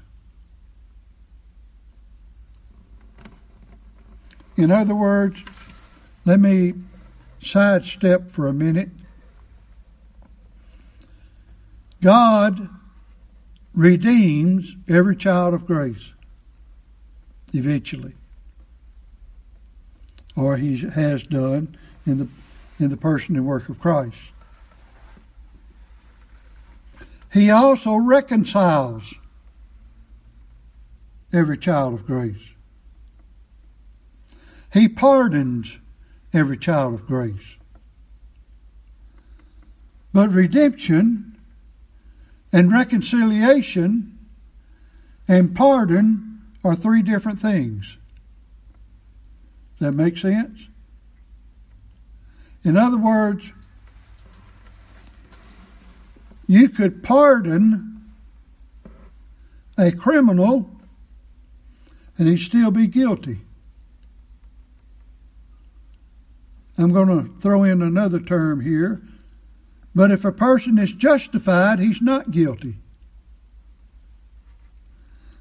[4.55, 5.43] In other words,
[6.23, 6.73] let me
[7.41, 8.91] sidestep for a minute
[12.03, 12.67] God
[13.73, 16.11] redeems every child of grace
[17.53, 18.13] eventually.
[20.35, 22.27] Or he has done in the
[22.77, 24.17] in the person and work of Christ.
[27.31, 29.13] He also reconciles
[31.31, 32.49] every child of grace.
[34.73, 35.79] He pardons
[36.33, 37.55] every child of grace.
[40.11, 41.32] But redemption
[42.53, 44.17] and reconciliation
[45.27, 47.97] and pardon are three different things.
[49.79, 50.67] Does that make sense?
[52.63, 53.51] In other words,
[56.47, 58.11] you could pardon
[59.77, 60.69] a criminal
[62.17, 63.39] and he'd still be guilty.
[66.77, 69.01] I'm going to throw in another term here.
[69.95, 72.75] But if a person is justified, he's not guilty.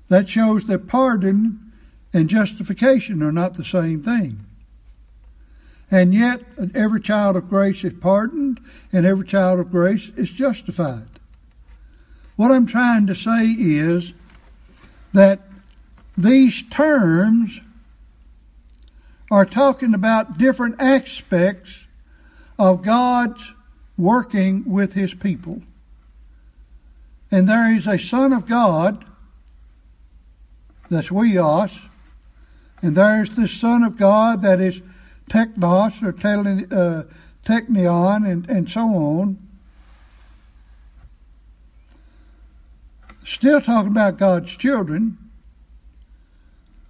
[0.09, 1.73] That shows that pardon
[2.13, 4.45] and justification are not the same thing.
[5.91, 6.43] And yet,
[6.75, 8.61] every child of grace is pardoned,
[8.93, 11.07] and every child of grace is justified.
[12.37, 14.15] What I'm trying to say is
[15.13, 15.41] that
[16.17, 17.61] these terms
[19.31, 21.79] are talking about different aspects
[22.59, 23.53] of God's
[23.97, 25.63] working with His people.
[27.31, 29.05] And there is a Son of God,
[30.91, 31.89] that's Huios,
[32.83, 34.83] and there's the Son of God that is
[35.31, 37.05] Teknos or uh,
[37.45, 39.39] Teknion and, and so on.
[43.25, 45.17] Still talking about God's children,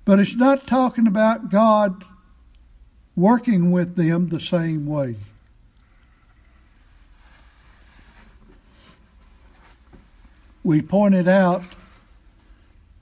[0.04, 2.04] but it's not talking about God
[3.14, 5.16] working with them the same way.
[10.64, 11.64] We pointed out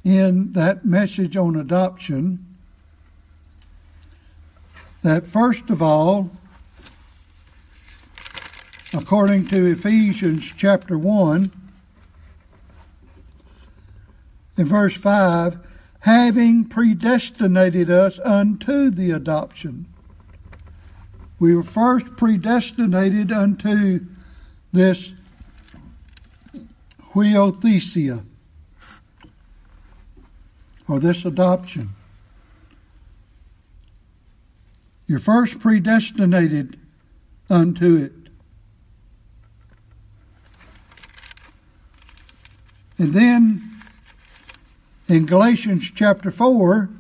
[0.03, 2.47] in that message on adoption
[5.03, 6.31] that first of all,
[8.95, 11.53] according to Ephesians chapter 1,
[14.57, 15.59] in verse 5,
[16.01, 19.87] having predestinated us unto the adoption.
[21.39, 24.07] We were first predestinated unto
[24.73, 25.15] this
[27.15, 28.25] huiothesia,
[30.89, 31.91] or oh, this adoption.
[35.07, 36.79] You're first predestinated
[37.49, 38.13] unto it.
[42.99, 43.71] And then
[45.09, 46.91] in Galatians chapter 4,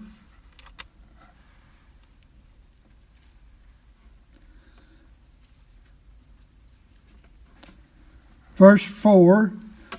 [8.56, 9.52] verse 4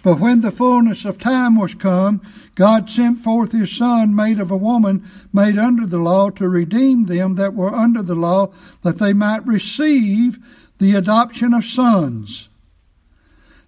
[0.03, 2.21] But when the fullness of time was come,
[2.55, 7.03] God sent forth his Son, made of a woman, made under the law, to redeem
[7.03, 10.39] them that were under the law, that they might receive
[10.79, 12.49] the adoption of sons.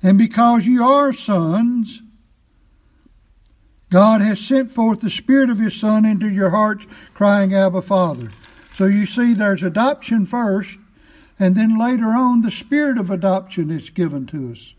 [0.01, 2.01] And because you are sons,
[3.91, 8.31] God has sent forth the Spirit of His Son into your hearts, crying, Abba, Father.
[8.75, 10.79] So you see, there's adoption first,
[11.37, 14.73] and then later on, the Spirit of adoption is given to us.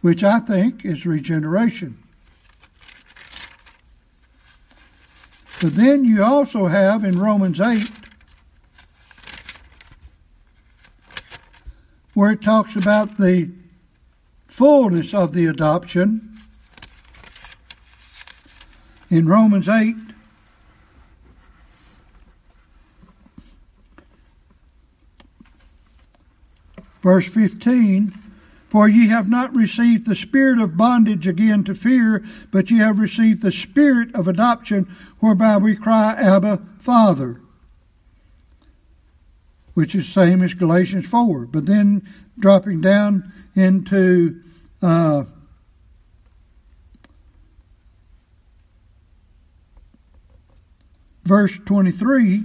[0.00, 2.02] Which I think is regeneration.
[5.60, 7.90] But then you also have in Romans 8
[12.14, 13.50] where it talks about the
[14.46, 16.36] fullness of the adoption.
[19.08, 19.96] In Romans 8,
[27.02, 28.19] verse 15,
[28.70, 32.98] For ye have not received the spirit of bondage again to fear, but ye have
[32.98, 37.40] received the spirit of adoption, whereby we cry, Abba, Father
[39.74, 41.46] which is same as Galatians 4.
[41.46, 42.06] But then
[42.38, 44.40] dropping down into
[44.82, 45.24] uh,
[51.24, 52.44] verse 23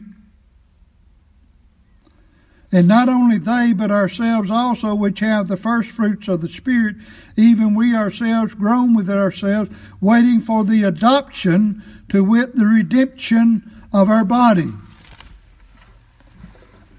[2.76, 6.98] and not only they, but ourselves also, which have the first fruits of the Spirit,
[7.38, 9.72] even we ourselves groan with ourselves,
[10.02, 13.64] waiting for the adoption, to wit, the redemption
[13.94, 14.74] of our body.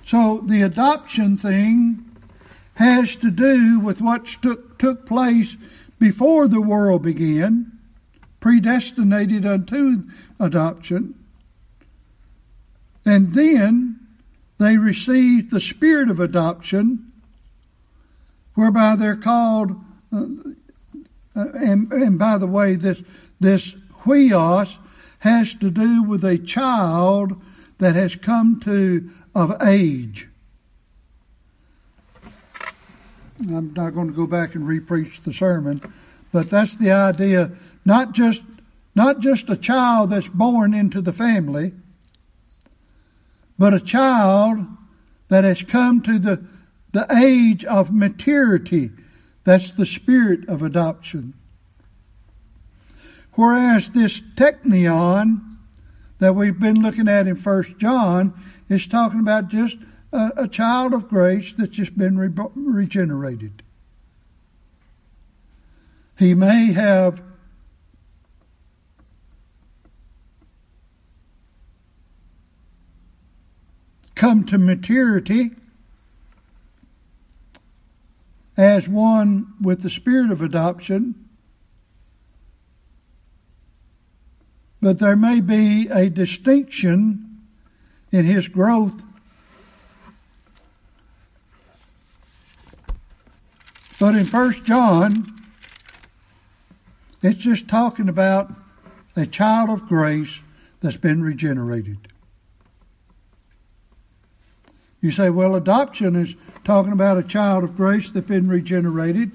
[0.07, 2.11] So the adoption thing
[2.77, 5.59] has to do with what took, took place
[5.99, 7.71] before the world began,
[8.41, 10.05] predestinated unto
[10.41, 11.23] adoption.
[13.05, 13.96] And then
[14.59, 17.13] they receive the spirit of adoption,
[18.55, 19.73] whereby they're called,
[20.13, 20.25] uh,
[21.37, 23.03] uh, and, and by the way, this,
[23.39, 24.79] this huios
[25.19, 27.41] has to do with a child
[27.79, 30.29] that has come to of age.
[33.41, 35.83] I'm not going to go back and repreach the sermon,
[36.33, 37.51] but that's the idea.
[37.85, 38.43] Not just
[38.95, 41.73] not just a child that's born into the family,
[43.59, 44.67] but a child
[45.29, 46.45] that has come to the
[46.97, 48.91] the age of maturity.
[49.45, 51.35] That's the spirit of adoption.
[53.35, 55.59] Whereas this teknion
[56.19, 58.33] that we've been looking at in First John
[58.71, 59.77] is talking about just
[60.11, 63.63] a, a child of grace that's just been re- regenerated.
[66.19, 67.23] He may have
[74.17, 75.51] come to maturity
[78.57, 81.15] as one with the spirit of adoption,
[84.81, 87.43] but there may be a distinction
[88.11, 89.05] in his growth.
[94.01, 95.35] But in 1 John,
[97.23, 98.53] it's just talking about
[99.15, 100.41] a child of grace
[100.81, 102.06] that's been regenerated.
[105.07, 106.35] You say, well, adoption is
[106.65, 109.31] talking about a child of grace that's been regenerated.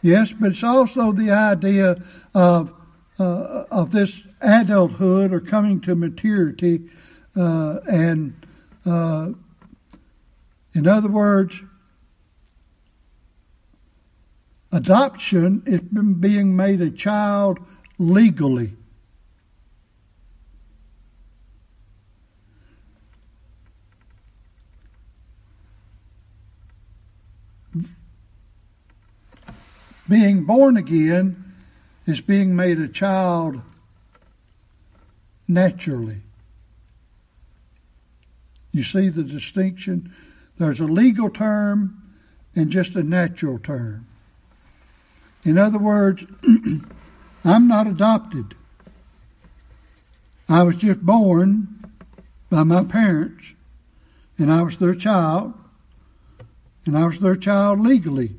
[0.00, 2.00] Yes, but it's also the idea
[2.32, 2.72] of
[3.18, 6.88] uh, of this adulthood or coming to maturity,
[7.34, 8.46] uh, and
[8.84, 9.32] uh,
[10.74, 11.60] in other words,
[14.70, 17.58] adoption is being made a child
[17.98, 18.76] legally.
[30.08, 31.54] Being born again
[32.06, 33.60] is being made a child
[35.48, 36.22] naturally.
[38.72, 40.14] You see the distinction?
[40.58, 42.02] There's a legal term
[42.54, 44.06] and just a natural term.
[45.44, 46.24] In other words,
[47.44, 48.54] I'm not adopted.
[50.48, 51.84] I was just born
[52.48, 53.54] by my parents,
[54.38, 55.54] and I was their child,
[56.84, 58.36] and I was their child legally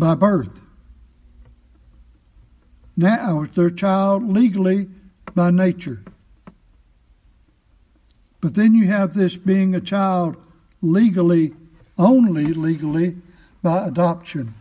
[0.00, 0.62] by birth.
[2.96, 4.88] Now I was their child legally
[5.34, 6.02] by nature.
[8.40, 10.36] But then you have this being a child
[10.80, 11.52] legally,
[11.98, 13.18] only legally,
[13.62, 14.54] by adoption.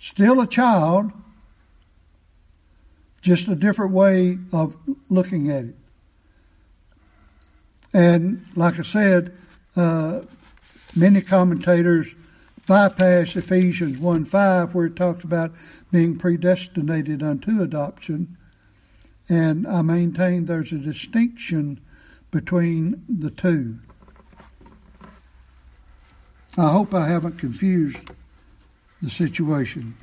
[0.00, 1.10] Still a child,
[3.22, 4.76] just a different way of
[5.08, 5.76] looking at it.
[7.92, 9.36] And like I said,
[9.74, 10.20] uh,
[10.94, 12.14] many commentators
[12.66, 15.52] bypass Ephesians 1 5, where it talks about
[15.90, 18.36] being predestinated unto adoption.
[19.28, 21.80] And I maintain there's a distinction
[22.30, 23.78] between the two.
[26.58, 27.98] I hope I haven't confused
[29.02, 29.96] the situation.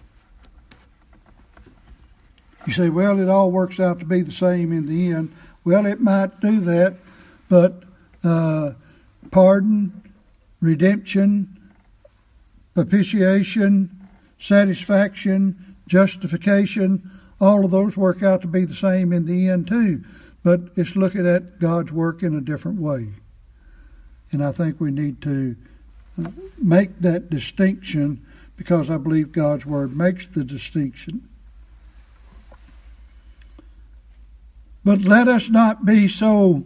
[2.66, 5.34] You say, well, it all works out to be the same in the end.
[5.66, 6.96] Well, it might do that,
[7.50, 7.84] but
[8.24, 8.74] uh,
[9.32, 10.14] pardon,
[10.62, 11.58] redemption,
[12.74, 13.90] propitiation,
[14.40, 17.10] satisfaction, justification,
[17.40, 20.04] all of those work out to be the same in the end too.
[20.44, 23.10] But it's looking at God's work in a different way.
[24.32, 25.56] And I think we need to
[26.22, 28.26] uh, make that distinction
[28.58, 31.28] because I believe God's Word makes the distinction.
[34.84, 36.66] But let us not be so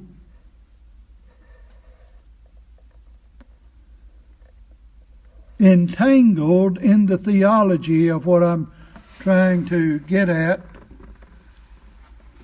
[5.60, 8.72] entangled in the theology of what I'm
[9.20, 10.62] trying to get at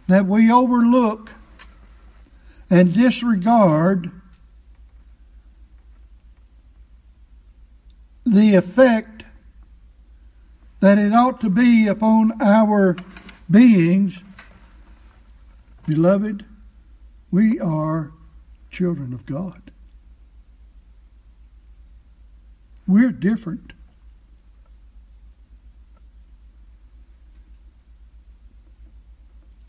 [0.08, 1.32] that we overlook
[2.70, 4.12] and disregard
[8.26, 9.24] the effect
[10.80, 12.96] that it ought to be upon our
[13.50, 14.22] beings.
[15.88, 16.46] Beloved,
[17.32, 18.12] we are
[18.72, 19.63] children of God.
[22.88, 23.74] We're different.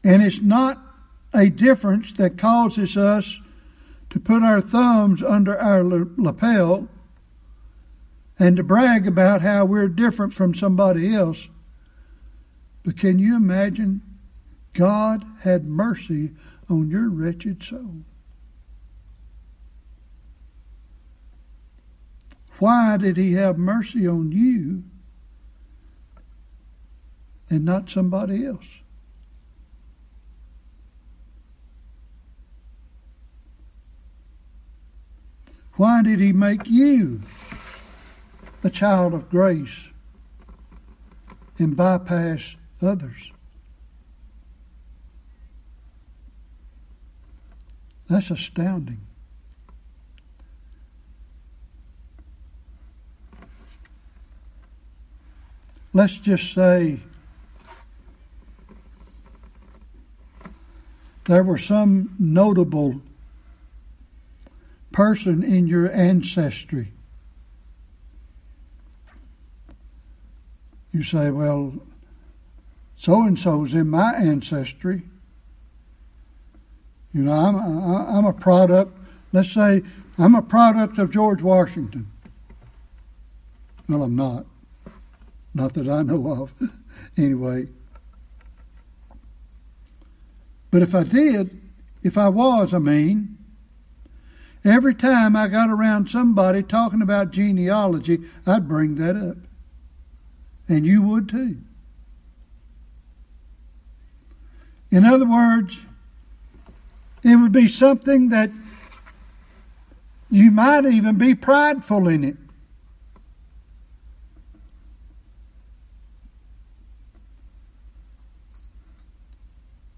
[0.02, 0.80] And it's not
[1.32, 3.40] a difference that causes us
[4.10, 6.88] to put our thumbs under our lapel
[8.38, 11.48] and to brag about how we're different from somebody else.
[12.84, 14.02] But can you imagine?
[14.74, 16.32] God had mercy
[16.68, 18.04] on your wretched soul.
[22.58, 24.84] Why did he have mercy on you
[27.50, 28.66] and not somebody else?
[35.76, 37.22] Why did he make you
[38.62, 39.88] a child of grace
[41.58, 43.32] and bypass others?
[48.08, 49.00] That's astounding.
[55.94, 56.98] Let's just say
[61.24, 63.00] there were some notable
[64.92, 66.92] person in your ancestry.
[70.92, 71.74] You say, well,
[72.96, 75.02] so and so's in my ancestry.
[77.12, 78.96] You know, I'm I'm a product.
[79.32, 79.82] Let's say
[80.18, 82.10] I'm a product of George Washington.
[83.88, 84.46] Well, I'm not.
[85.54, 86.52] Not that I know of.
[87.16, 87.68] anyway.
[90.70, 91.60] But if I did,
[92.02, 93.38] if I was, I mean,
[94.64, 99.36] every time I got around somebody talking about genealogy, I'd bring that up.
[100.68, 101.58] And you would too.
[104.90, 105.78] In other words,
[107.22, 108.50] it would be something that
[110.30, 112.36] you might even be prideful in it.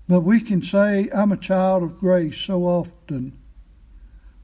[0.08, 3.36] But we can say, I'm a child of grace so often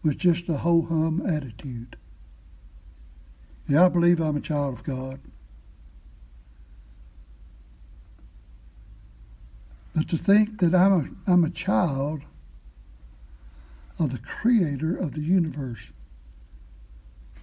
[0.02, 1.96] with just a ho hum attitude.
[3.68, 5.20] Yeah, I believe I'm a child of God.
[9.94, 10.92] But to think that I'm
[11.26, 12.22] a, I'm a child
[13.98, 15.90] of the creator of the universe,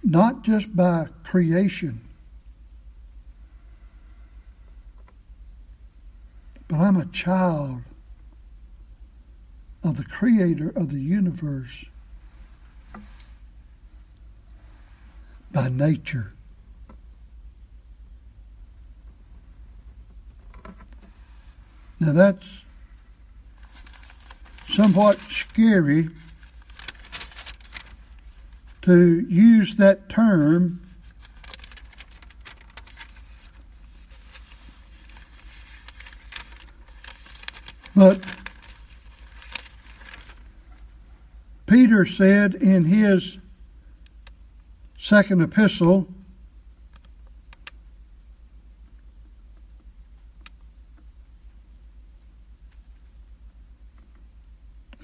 [0.02, 2.02] not just by creation,
[6.68, 7.82] but I'm a child
[9.82, 11.84] of the creator of the universe
[15.52, 16.32] by nature.
[21.98, 22.46] Now that's
[24.68, 26.08] somewhat scary
[28.82, 30.80] to use that term
[37.94, 38.18] but
[41.70, 43.38] Peter said in his
[44.98, 46.08] second epistle,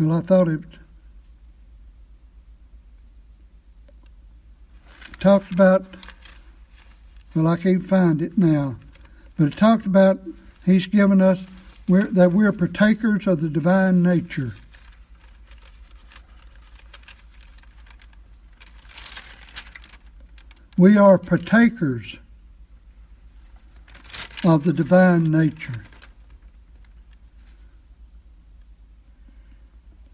[0.01, 0.63] well, I thought it
[5.21, 5.87] talked about,
[7.37, 8.75] well, I can't find it now,
[9.39, 10.19] but it talked about
[10.65, 11.45] he's given us
[11.87, 14.55] we're, that we're partakers of the divine nature.
[20.79, 22.19] We are partakers
[24.45, 25.85] of the divine nature.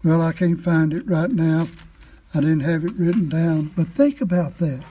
[0.03, 1.67] Well, I can't find it right now.
[2.33, 3.71] I didn't have it written down.
[3.75, 4.83] But think about that.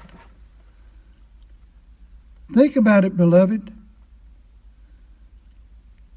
[2.52, 3.72] Think about it, beloved.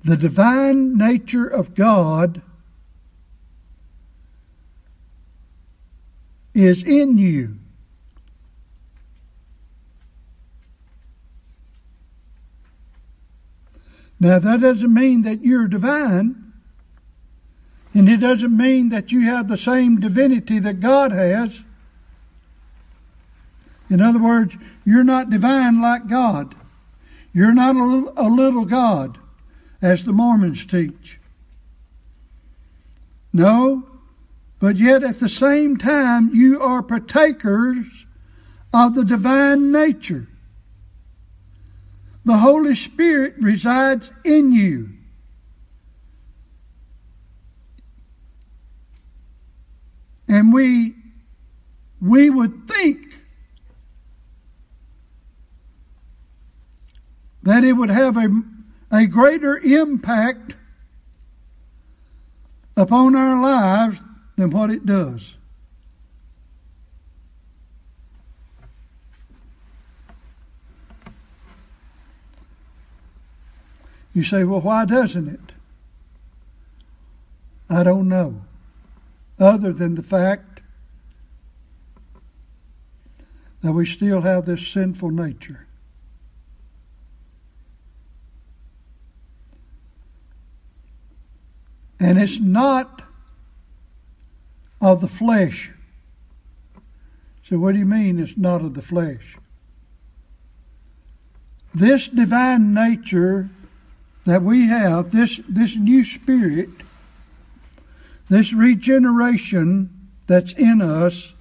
[0.03, 2.41] The divine nature of God
[6.53, 7.57] is in you.
[14.19, 16.53] Now, that doesn't mean that you're divine,
[17.93, 21.63] and it doesn't mean that you have the same divinity that God has.
[23.89, 24.55] In other words,
[24.85, 26.55] you're not divine like God.
[27.33, 29.17] You're not a little, God,
[29.81, 31.19] as the Mormons teach.
[33.33, 33.83] No,
[34.59, 38.05] but yet at the same time, you are partakers
[38.73, 40.27] of the divine nature.
[42.25, 44.89] The Holy Spirit resides in you.
[50.27, 50.95] And we
[52.01, 53.19] we would think
[57.43, 58.27] that it would have a,
[58.91, 60.55] a greater impact
[62.75, 63.99] upon our lives
[64.35, 65.35] than what it does.
[74.15, 75.51] You say, well, why doesn't it?
[77.69, 78.41] I don't know.
[79.37, 80.61] Other than the fact
[83.61, 85.67] that we still have this sinful nature.
[91.99, 93.01] And it's not
[94.79, 95.71] of the flesh.
[97.43, 99.35] So, what do you mean it's not of the flesh?
[101.73, 103.49] This divine nature
[104.25, 106.69] that we have, this, this new spirit,
[108.27, 111.33] this regeneration that's in us,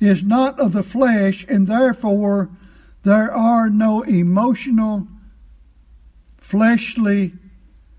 [0.00, 2.50] is not of the flesh, and therefore
[3.04, 5.06] there are no emotional,
[6.38, 7.32] fleshly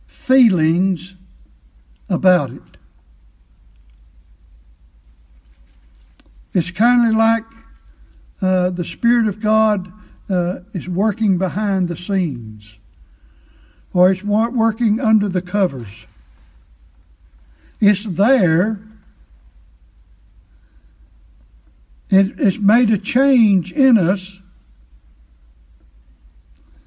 [0.07, 1.15] feelings
[2.09, 2.61] about it.
[6.53, 7.43] It's kind of like
[8.41, 9.91] uh, the Spirit of God
[10.29, 12.77] uh, is working behind the scenes
[13.93, 16.07] or it's working under the covers.
[17.79, 18.79] It's there.
[22.09, 24.39] It, it's made a change in us.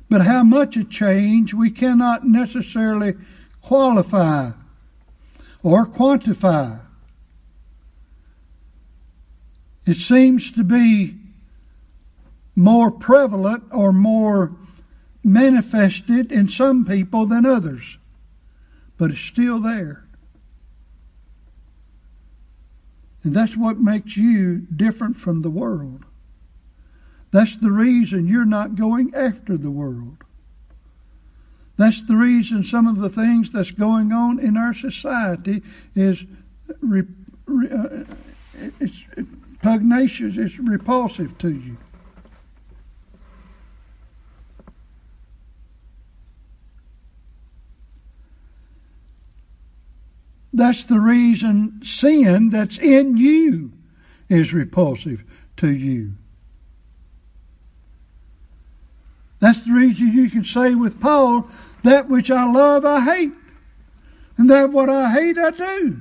[0.09, 3.15] But how much a change we cannot necessarily
[3.61, 4.53] qualify
[5.63, 6.81] or quantify.
[9.85, 11.17] It seems to be
[12.55, 14.53] more prevalent or more
[15.27, 17.99] manifested in some people than others,
[18.97, 20.05] but it's still there.
[23.25, 26.05] And that's what makes you different from the world.
[27.33, 30.19] That's the reason you're not going after the world.
[31.77, 35.63] That's the reason some of the things that's going on in our society
[35.97, 36.25] is
[36.81, 37.03] re,
[37.47, 38.05] re, uh,
[38.81, 39.03] it's
[39.61, 41.77] pugnacious, it's repulsive to you.
[50.57, 53.73] That's the reason sin that's in you
[54.31, 55.23] is repulsive
[55.59, 56.15] to you.
[59.39, 61.47] That's the reason you can say with Paul,
[61.83, 63.33] that which I love I hate,
[64.39, 66.01] and that what I hate I do.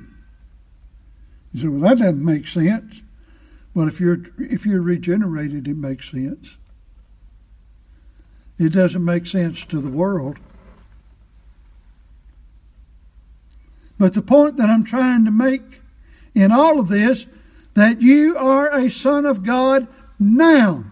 [1.52, 3.02] You say, well, that doesn't make sense.
[3.74, 6.56] Well, if you're if you're regenerated, it makes sense.
[8.58, 10.38] It doesn't make sense to the world.
[13.98, 15.80] But the point that I'm trying to make
[16.34, 17.26] in all of this,
[17.74, 19.88] that you are a son of God
[20.18, 20.84] now.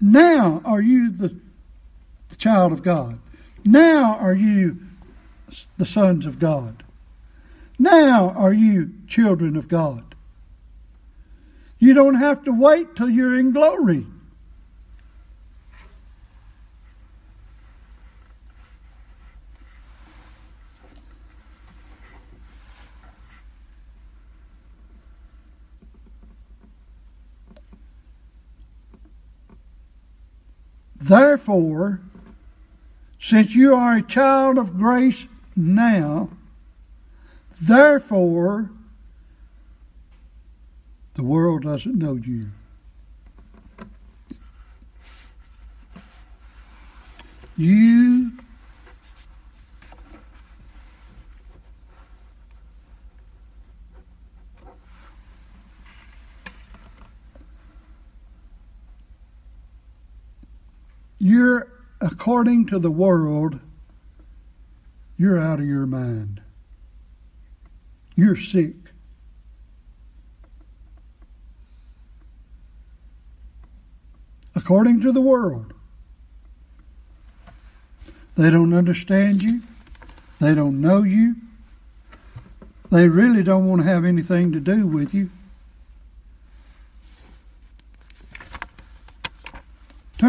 [0.00, 1.36] Now are you the,
[2.28, 3.18] the child of God.
[3.64, 4.78] Now are you
[5.78, 6.84] the sons of God.
[7.78, 10.14] Now are you children of God.
[11.78, 14.06] You don't have to wait till you're in glory.
[31.06, 32.00] Therefore,
[33.20, 36.30] since you are a child of grace now,
[37.60, 38.70] therefore,
[41.14, 42.50] the world doesn't know you.
[47.56, 48.32] You
[61.26, 61.68] you're,
[62.26, 63.56] according to the world,
[65.16, 66.40] you're out of your mind.
[68.16, 68.74] You're sick.
[74.56, 75.72] According to the world,
[78.36, 79.60] they don't understand you.
[80.40, 81.36] They don't know you.
[82.90, 85.30] They really don't want to have anything to do with you.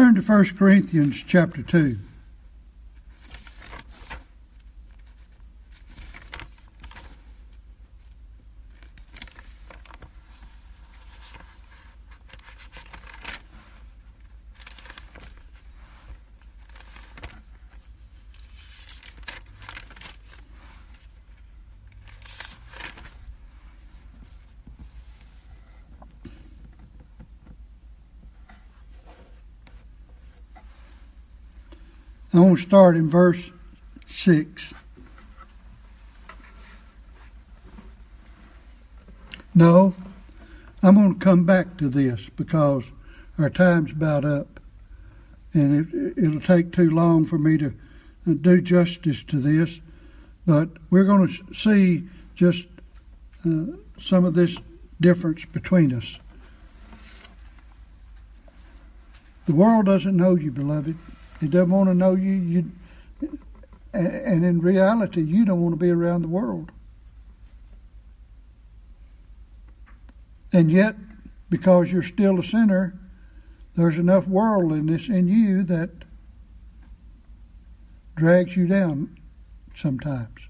[0.08, 1.98] Turn to 1 Corinthians chapter 2.
[32.38, 33.50] I want to start in verse
[34.06, 34.72] 6.
[39.56, 39.92] No,
[40.80, 42.84] I'm going to come back to this because
[43.40, 44.60] our time's about up.
[45.52, 47.74] And it, it'll take too long for me to
[48.24, 49.80] do justice to this.
[50.46, 52.04] But we're going to see
[52.36, 52.66] just
[53.44, 53.64] uh,
[53.98, 54.56] some of this
[55.00, 56.20] difference between us.
[59.46, 60.96] The world doesn't know you, beloved.
[61.40, 62.32] He doesn't want to know you.
[62.32, 62.72] You,
[63.92, 66.70] and in reality, you don't want to be around the world.
[70.52, 70.96] And yet,
[71.50, 72.98] because you're still a sinner,
[73.76, 75.90] there's enough worldliness in you that
[78.16, 79.16] drags you down
[79.74, 80.40] sometimes.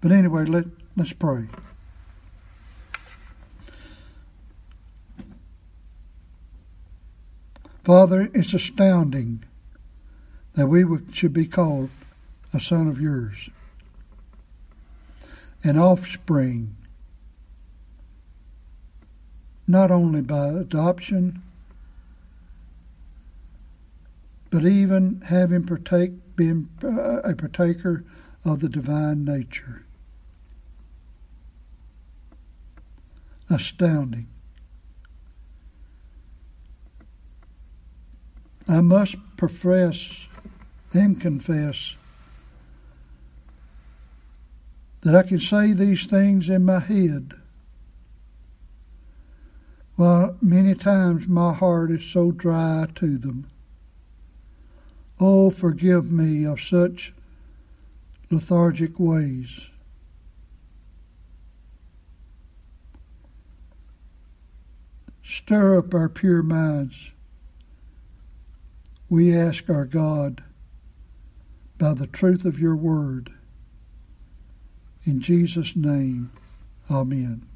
[0.00, 0.64] But anyway, let,
[0.96, 1.46] let's pray.
[7.84, 9.44] Father, it's astounding
[10.54, 11.90] that we should be called
[12.54, 13.50] a son of yours,
[15.62, 16.76] an offspring,
[19.66, 21.42] not only by adoption,
[24.48, 28.02] but even having partake, being uh, a partaker
[28.46, 29.84] of the divine nature.
[33.50, 34.28] Astounding.
[38.66, 40.26] I must profess
[40.92, 41.96] and confess
[45.02, 47.34] that I can say these things in my head,
[49.96, 53.48] while many times my heart is so dry to them.
[55.20, 57.12] Oh, forgive me of such
[58.30, 59.68] lethargic ways.
[65.22, 67.13] Stir up our pure minds.
[69.08, 70.42] We ask our God
[71.78, 73.32] by the truth of your word.
[75.04, 76.32] In Jesus' name,
[76.90, 77.46] amen.